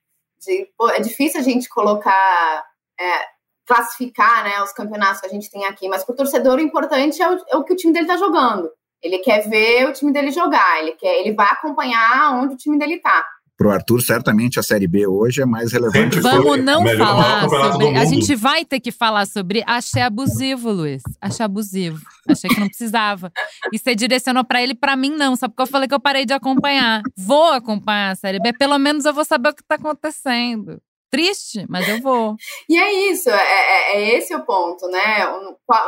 [0.45, 2.65] De, pô, é difícil a gente colocar,
[2.99, 3.27] é,
[3.67, 7.23] classificar né, os campeonatos que a gente tem aqui, mas para o torcedor o importante
[7.23, 8.71] é o, é o que o time dele está jogando.
[9.01, 12.79] Ele quer ver o time dele jogar, ele, quer, ele vai acompanhar onde o time
[12.79, 13.27] dele está
[13.57, 16.19] para o Arthur, certamente a Série B hoje é mais relevante.
[16.21, 17.97] Vamos não falar sobre.
[17.97, 19.63] A gente vai ter que falar sobre.
[19.67, 21.03] Achei abusivo, Luiz.
[21.21, 22.01] Achei abusivo.
[22.29, 23.31] Achei que não precisava.
[23.73, 25.37] E você direcionou para ele, para mim não.
[25.37, 27.03] Só porque eu falei que eu parei de acompanhar.
[27.17, 28.53] Vou acompanhar a Série B.
[28.55, 30.81] Pelo menos eu vou saber o que está acontecendo.
[31.11, 32.37] Triste, mas eu vou.
[32.67, 35.27] E é isso, é, é, é esse o ponto, né?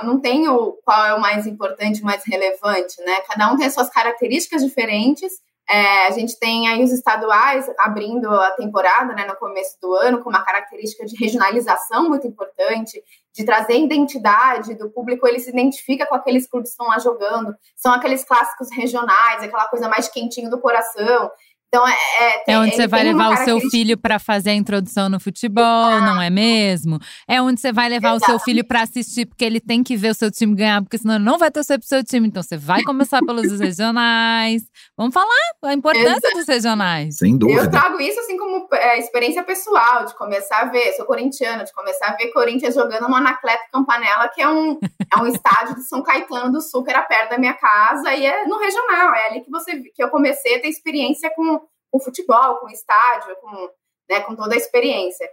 [0.03, 3.23] Não tem o qual é o mais importante, o mais relevante, né?
[3.27, 5.33] Cada um tem as suas características diferentes
[5.69, 10.23] é, a gente tem aí os estaduais abrindo a temporada né, no começo do ano,
[10.23, 13.03] com uma característica de regionalização muito importante,
[13.33, 17.55] de trazer identidade do público, ele se identifica com aqueles clubes que estão lá jogando,
[17.75, 21.31] são aqueles clássicos regionais, aquela coisa mais quentinho do coração.
[21.75, 25.09] Então, é, é, é onde você vai levar o seu filho para fazer a introdução
[25.09, 26.01] no futebol, ah.
[26.01, 27.01] não é mesmo?
[27.27, 28.23] É onde você vai levar Exato.
[28.23, 30.97] o seu filho para assistir, porque ele tem que ver o seu time ganhar, porque
[30.97, 32.29] senão ele não vai torcer pro seu time.
[32.29, 34.63] Então, você vai começar pelos regionais.
[34.97, 36.37] Vamos falar a importância Exato.
[36.37, 37.17] dos regionais.
[37.17, 37.63] Sem dúvida.
[37.63, 41.73] Eu trago isso assim como é, experiência pessoal, de começar a ver, sou corintiana, de
[41.73, 44.79] começar a ver Corinthians jogando no Anacleto Campanella, que é um,
[45.13, 48.25] é um estádio de São Caetano do Sul, que era perto da minha casa, e
[48.25, 49.13] é no regional.
[49.13, 51.64] É ali que, você, que eu comecei a ter experiência com
[51.95, 53.71] com futebol, com estádio, com,
[54.11, 55.31] né, com toda a experiência.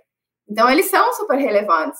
[0.47, 1.99] Então, eles são super relevantes.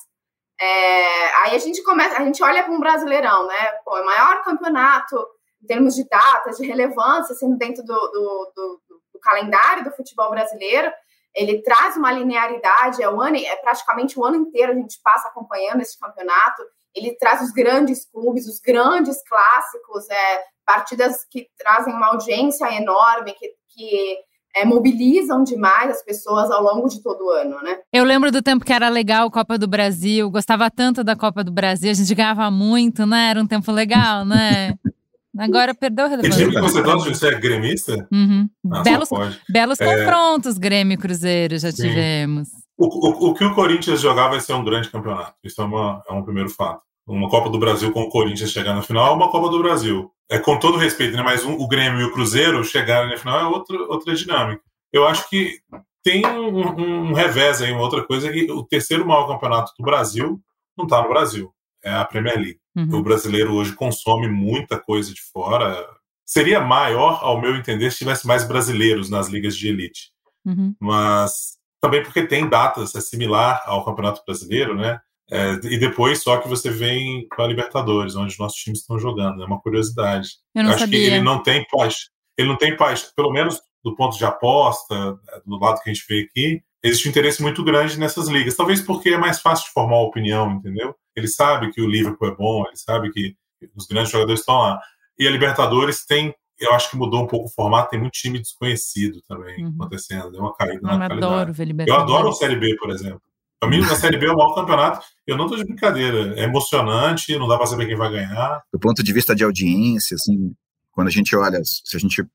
[0.60, 3.72] É, aí a gente começa, a gente olha para um brasileirão, né?
[3.84, 5.18] Pô, é o maior campeonato
[5.64, 8.82] em termos de datas, de relevância, assim, dentro do, do, do,
[9.14, 10.92] do, calendário do futebol brasileiro.
[11.34, 15.28] Ele traz uma linearidade, é, o ano, é praticamente o ano inteiro a gente passa
[15.30, 16.62] acompanhando esse campeonato.
[16.94, 23.34] Ele traz os grandes clubes, os grandes clássicos, é, partidas que trazem uma audiência enorme,
[23.34, 24.20] que, que
[24.56, 27.80] é, mobilizam demais as pessoas ao longo de todo o ano, né?
[27.92, 31.44] Eu lembro do tempo que era legal a Copa do Brasil, gostava tanto da Copa
[31.44, 33.30] do Brasil, a gente ganhava muito, né?
[33.30, 34.76] Era um tempo legal, né?
[35.38, 36.46] Agora perdeu a relevância.
[36.46, 38.08] Time que você gosta de ser gremista?
[38.12, 38.50] Uhum.
[38.70, 39.10] Ah, belos
[39.50, 39.86] belos é...
[39.86, 41.84] confrontos, Grêmio e Cruzeiro já Sim.
[41.84, 42.50] tivemos.
[42.78, 45.36] O, o, o, que o Corinthians jogar vai ser um grande campeonato.
[45.44, 46.82] Isso é, uma, é um primeiro fato.
[47.08, 50.12] Uma Copa do Brasil com o Corinthians chegar na final é uma Copa do Brasil
[50.32, 53.38] é, com todo respeito, né, mas um, o Grêmio e o Cruzeiro chegarem na final
[53.38, 54.64] é outra, outra dinâmica.
[54.92, 55.60] Eu acho que
[56.02, 60.42] tem um, um revés aí, uma outra coisa, que o terceiro maior campeonato do Brasil
[60.78, 61.54] não está no Brasil,
[61.84, 62.60] é a Premier League.
[62.74, 63.00] Uhum.
[63.00, 65.86] O brasileiro hoje consome muita coisa de fora,
[66.26, 70.12] seria maior, ao meu entender, se tivesse mais brasileiros nas ligas de elite.
[70.46, 70.74] Uhum.
[70.80, 74.98] Mas também porque tem datas, é similar ao Campeonato Brasileiro, né?
[75.32, 79.00] É, e depois só que você vem com a Libertadores, onde os nossos times estão
[79.00, 79.42] jogando.
[79.42, 80.30] É uma curiosidade.
[80.54, 81.00] Eu não Eu acho sabia.
[81.00, 82.10] que ele não tem paz.
[82.38, 86.06] Ele não tem paz, pelo menos do ponto de aposta, do lado que a gente
[86.08, 88.56] vê aqui, existe um interesse muito grande nessas ligas.
[88.56, 90.96] Talvez porque é mais fácil de formar uma opinião, entendeu?
[91.16, 93.36] Ele sabe que o Liverpool é bom, ele sabe que
[93.76, 94.80] os grandes jogadores estão lá.
[95.18, 98.40] E a Libertadores tem, eu acho que mudou um pouco o formato, tem muito time
[98.40, 99.76] desconhecido também uhum.
[99.80, 101.26] acontecendo, deu uma caída na eu qualidade.
[101.26, 102.10] adoro ver Libertadores.
[102.10, 103.22] Eu adoro a Série B, por exemplo.
[103.62, 105.06] Para mim, a Série B é o maior campeonato.
[105.28, 106.34] Eu não estou de brincadeira.
[106.36, 108.60] É emocionante, não dá para saber quem vai ganhar.
[108.74, 110.52] Do ponto de vista de audiência, assim,
[110.92, 112.26] quando a gente olha, se a gente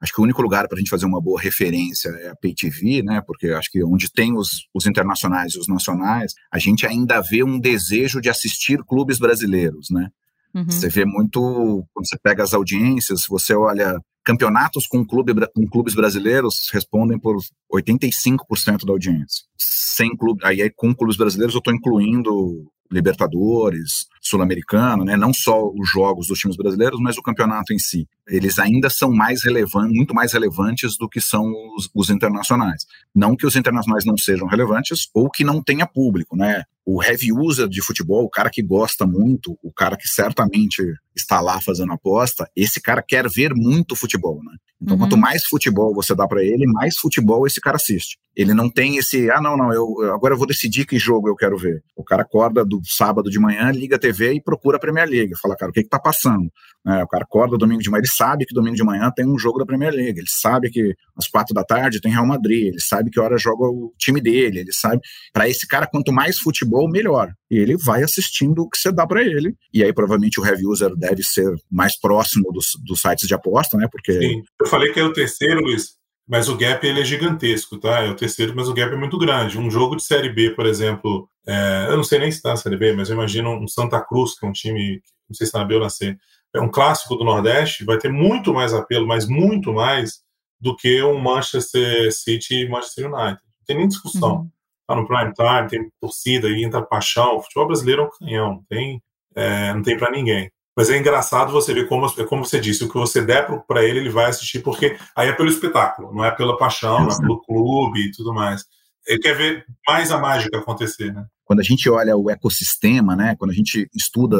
[0.00, 2.54] acho que o único lugar para a gente fazer uma boa referência é a Pay
[2.54, 3.20] TV, né?
[3.26, 7.42] Porque acho que onde tem os, os internacionais e os nacionais, a gente ainda vê
[7.42, 10.08] um desejo de assistir clubes brasileiros, né?
[10.54, 10.66] Uhum.
[10.66, 15.94] Você vê muito, quando você pega as audiências, você olha campeonatos com, clube, com clubes
[15.94, 17.36] brasileiros respondem por
[17.72, 19.44] 85% da audiência.
[19.56, 25.16] Sem clube, aí com clubes brasileiros eu estou incluindo Libertadores, Sul-Americano, né?
[25.16, 28.08] não só os jogos dos times brasileiros, mas o campeonato em si.
[28.28, 31.44] Eles ainda são mais relevantes, muito mais relevantes do que são
[31.76, 32.84] os, os, internacionais.
[33.14, 36.64] Não que os internacionais não sejam relevantes ou que não tenha público, né?
[36.86, 40.82] O heavy user de futebol, o cara que gosta muito, o cara que certamente
[41.16, 44.56] está lá fazendo aposta, esse cara quer ver muito futebol, né?
[44.80, 45.02] Então, uhum.
[45.02, 48.18] quanto mais futebol você dá para ele, mais futebol esse cara assiste.
[48.36, 51.34] Ele não tem esse, ah, não, não, eu agora eu vou decidir que jogo eu
[51.34, 51.82] quero ver.
[51.96, 55.32] O cara acorda do sábado de manhã, liga a TV e procura a Premier League.
[55.40, 56.50] Fala, cara, o que que tá passando?
[56.86, 59.38] É, o cara acorda domingo de manhã, ele sabe que domingo de manhã tem um
[59.38, 60.18] jogo da Premier League.
[60.18, 62.66] Ele sabe que às quatro da tarde tem Real Madrid.
[62.66, 64.60] Ele sabe que hora joga o time dele.
[64.60, 65.00] Ele sabe.
[65.32, 67.32] Para esse cara, quanto mais futebol, melhor.
[67.50, 69.54] E ele vai assistindo o que você dá para ele.
[69.72, 73.76] E aí, provavelmente, o heavy user deve ser mais próximo dos, dos sites de aposta,
[73.76, 73.88] né?
[73.90, 74.12] Porque.
[74.12, 74.42] Sim.
[74.60, 75.96] Eu falei que é o terceiro, Luiz.
[76.28, 78.00] Mas o gap ele é gigantesco, tá?
[78.00, 79.58] É o terceiro, mas o gap é muito grande.
[79.58, 82.56] Um jogo de Série B, por exemplo, é, eu não sei nem se está na
[82.56, 85.50] Série B, mas eu imagino um Santa Cruz, que é um time, não sei se
[85.50, 86.16] está na B ou na C,
[86.52, 90.20] é um clássico do Nordeste, vai ter muito mais apelo, mas muito mais
[90.60, 93.40] do que um Manchester City e Manchester United.
[93.40, 94.36] Não tem nem discussão.
[94.36, 94.50] Uhum.
[94.86, 97.36] Tá no prime time, tem torcida, aí entra paixão.
[97.36, 99.02] O futebol brasileiro é um canhão, não tem,
[99.34, 100.50] é, não tem para ninguém.
[100.76, 104.00] Mas é engraçado você ver como, como você disse, o que você der para ele,
[104.00, 107.40] ele vai assistir, porque aí é pelo espetáculo, não é pela paixão, não é pelo
[107.40, 108.64] clube e tudo mais.
[109.06, 111.24] Ele quer ver mais a mágica acontecer, né?
[111.44, 114.36] Quando a gente olha o ecossistema, né, quando a gente estuda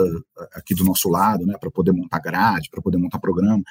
[0.52, 3.62] aqui do nosso lado, né, para poder montar grade, para poder montar programa,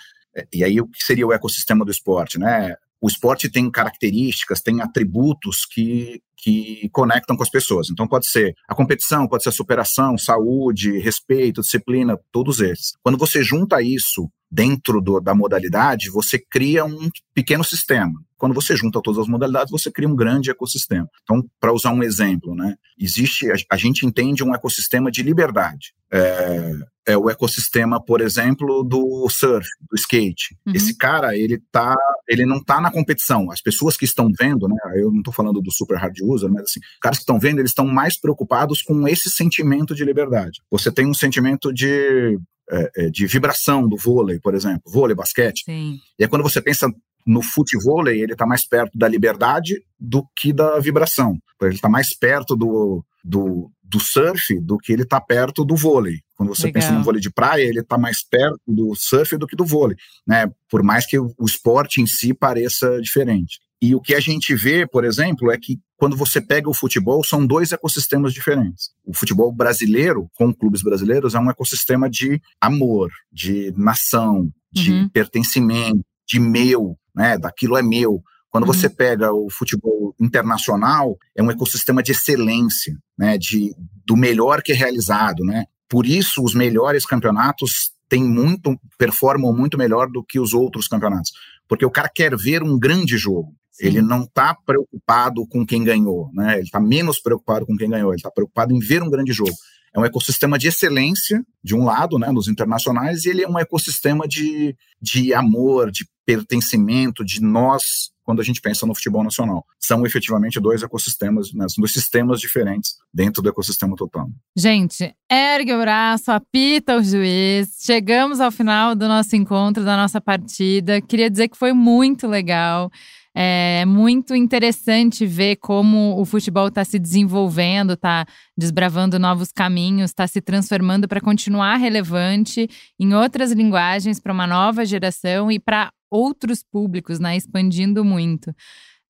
[0.54, 2.76] e aí o que seria o ecossistema do esporte, né?
[3.02, 7.90] O esporte tem características, tem atributos que, que conectam com as pessoas.
[7.90, 12.94] Então, pode ser a competição, pode ser a superação, saúde, respeito, disciplina, todos esses.
[13.04, 18.14] Quando você junta isso dentro do, da modalidade, você cria um pequeno sistema.
[18.38, 21.10] Quando você junta todas as modalidades, você cria um grande ecossistema.
[21.24, 25.94] Então, para usar um exemplo, né, existe, a, a, gente entende um ecossistema de liberdade.
[26.12, 26.72] É,
[27.08, 30.56] é o ecossistema, por exemplo, do surf, do skate.
[30.66, 30.74] Uhum.
[30.76, 31.96] Esse cara, ele tá,
[32.28, 33.50] ele não está na competição.
[33.52, 36.64] As pessoas que estão vendo, né, eu não estou falando do super hard user, mas
[36.64, 40.62] assim, os caras que estão vendo, eles estão mais preocupados com esse sentimento de liberdade.
[40.70, 42.38] Você tem um sentimento de
[42.70, 45.64] é, de vibração do vôlei, por exemplo, vôlei, basquete.
[45.66, 46.00] Sim.
[46.18, 46.88] E aí quando você pensa
[47.26, 51.38] no futevôlei, ele está mais perto da liberdade do que da vibração.
[51.62, 56.20] Ele está mais perto do, do, do surf do que ele está perto do vôlei.
[56.36, 56.82] Quando você Legal.
[56.82, 59.98] pensa no vôlei de praia, ele está mais perto do surf do que do vôlei,
[60.28, 60.48] né?
[60.70, 63.60] Por mais que o esporte em si pareça diferente.
[63.82, 67.24] E o que a gente vê, por exemplo, é que quando você pega o futebol,
[67.24, 68.90] são dois ecossistemas diferentes.
[69.06, 75.10] O futebol brasileiro, com clubes brasileiros, é um ecossistema de amor, de nação, de uhum.
[75.10, 77.38] pertencimento, de meu, né?
[77.38, 78.22] Daquilo é meu.
[78.50, 78.74] Quando uhum.
[78.74, 83.38] você pega o futebol internacional, é um ecossistema de excelência, né?
[83.38, 85.66] De, do melhor que é realizado, né?
[85.88, 91.32] Por isso, os melhores campeonatos têm muito, performam muito melhor do que os outros campeonatos.
[91.68, 93.56] Porque o cara quer ver um grande jogo.
[93.76, 93.88] Sim.
[93.88, 96.54] Ele não está preocupado com quem ganhou, né?
[96.54, 99.52] Ele está menos preocupado com quem ganhou, ele está preocupado em ver um grande jogo.
[99.94, 103.60] É um ecossistema de excelência, de um lado, né, nos internacionais, e ele é um
[103.60, 109.66] ecossistema de, de amor, de pertencimento, de nós, quando a gente pensa no futebol nacional.
[109.80, 114.28] São efetivamente dois ecossistemas, né, dois sistemas diferentes dentro do ecossistema total.
[114.58, 117.78] Gente, ergue o braço, apita o juiz.
[117.82, 121.02] Chegamos ao final do nosso encontro, da nossa partida.
[121.02, 122.90] Queria dizer que foi muito legal.
[123.38, 128.26] É muito interessante ver como o futebol está se desenvolvendo, está
[128.58, 134.86] desbravando novos caminhos, está se transformando para continuar relevante em outras linguagens para uma nova
[134.86, 137.36] geração e para outros públicos, né?
[137.36, 138.56] Expandindo muito.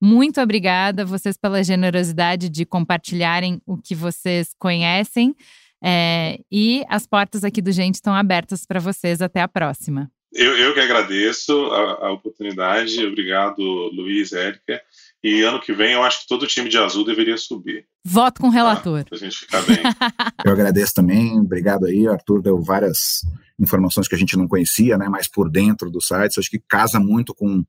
[0.02, 5.36] Muito obrigada a vocês pela generosidade de compartilharem o que vocês conhecem.
[5.80, 9.22] É, e as portas aqui do Gente estão abertas para vocês.
[9.22, 10.10] Até a próxima.
[10.32, 13.04] Eu, eu que agradeço a, a oportunidade.
[13.06, 13.62] Obrigado,
[13.92, 14.80] Luiz, Érica.
[15.22, 17.86] E ano que vem eu acho que todo o time de azul deveria subir.
[18.04, 19.02] Voto com o relator.
[19.02, 19.08] Tá?
[19.10, 19.78] Pra gente ficar bem.
[20.44, 21.38] eu agradeço também.
[21.38, 22.06] Obrigado aí.
[22.06, 23.20] O Arthur deu várias
[23.58, 25.08] informações que a gente não conhecia, né?
[25.08, 26.38] Mais por dentro do site.
[26.38, 27.64] Acho que casa muito com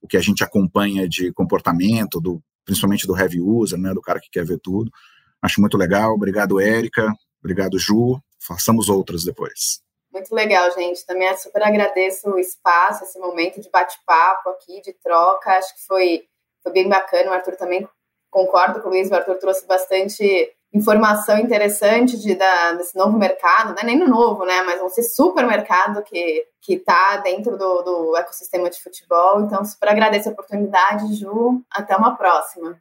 [0.00, 3.92] o que a gente acompanha de comportamento, do, principalmente do heavy user, né?
[3.92, 4.90] Do cara que quer ver tudo.
[5.42, 6.14] Acho muito legal.
[6.14, 7.12] Obrigado, Érica.
[7.40, 8.20] Obrigado, Ju.
[8.40, 9.82] Façamos outras depois.
[10.12, 11.06] Muito legal, gente.
[11.06, 15.50] Também super agradeço o espaço, esse momento de bate-papo aqui, de troca.
[15.52, 16.24] Acho que foi,
[16.62, 17.30] foi bem bacana.
[17.30, 17.88] O Arthur também
[18.30, 19.10] concordo com o Luiz.
[19.10, 24.08] O Arthur trouxe bastante informação interessante de, da, desse novo mercado, não é nem no
[24.08, 24.62] novo, né?
[24.62, 29.40] Mas um supermercado que que está dentro do, do ecossistema de futebol.
[29.40, 31.60] Então, super agradeço a oportunidade, Ju.
[31.68, 32.80] Até uma próxima.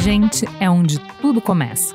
[0.00, 1.94] Gente é onde tudo começa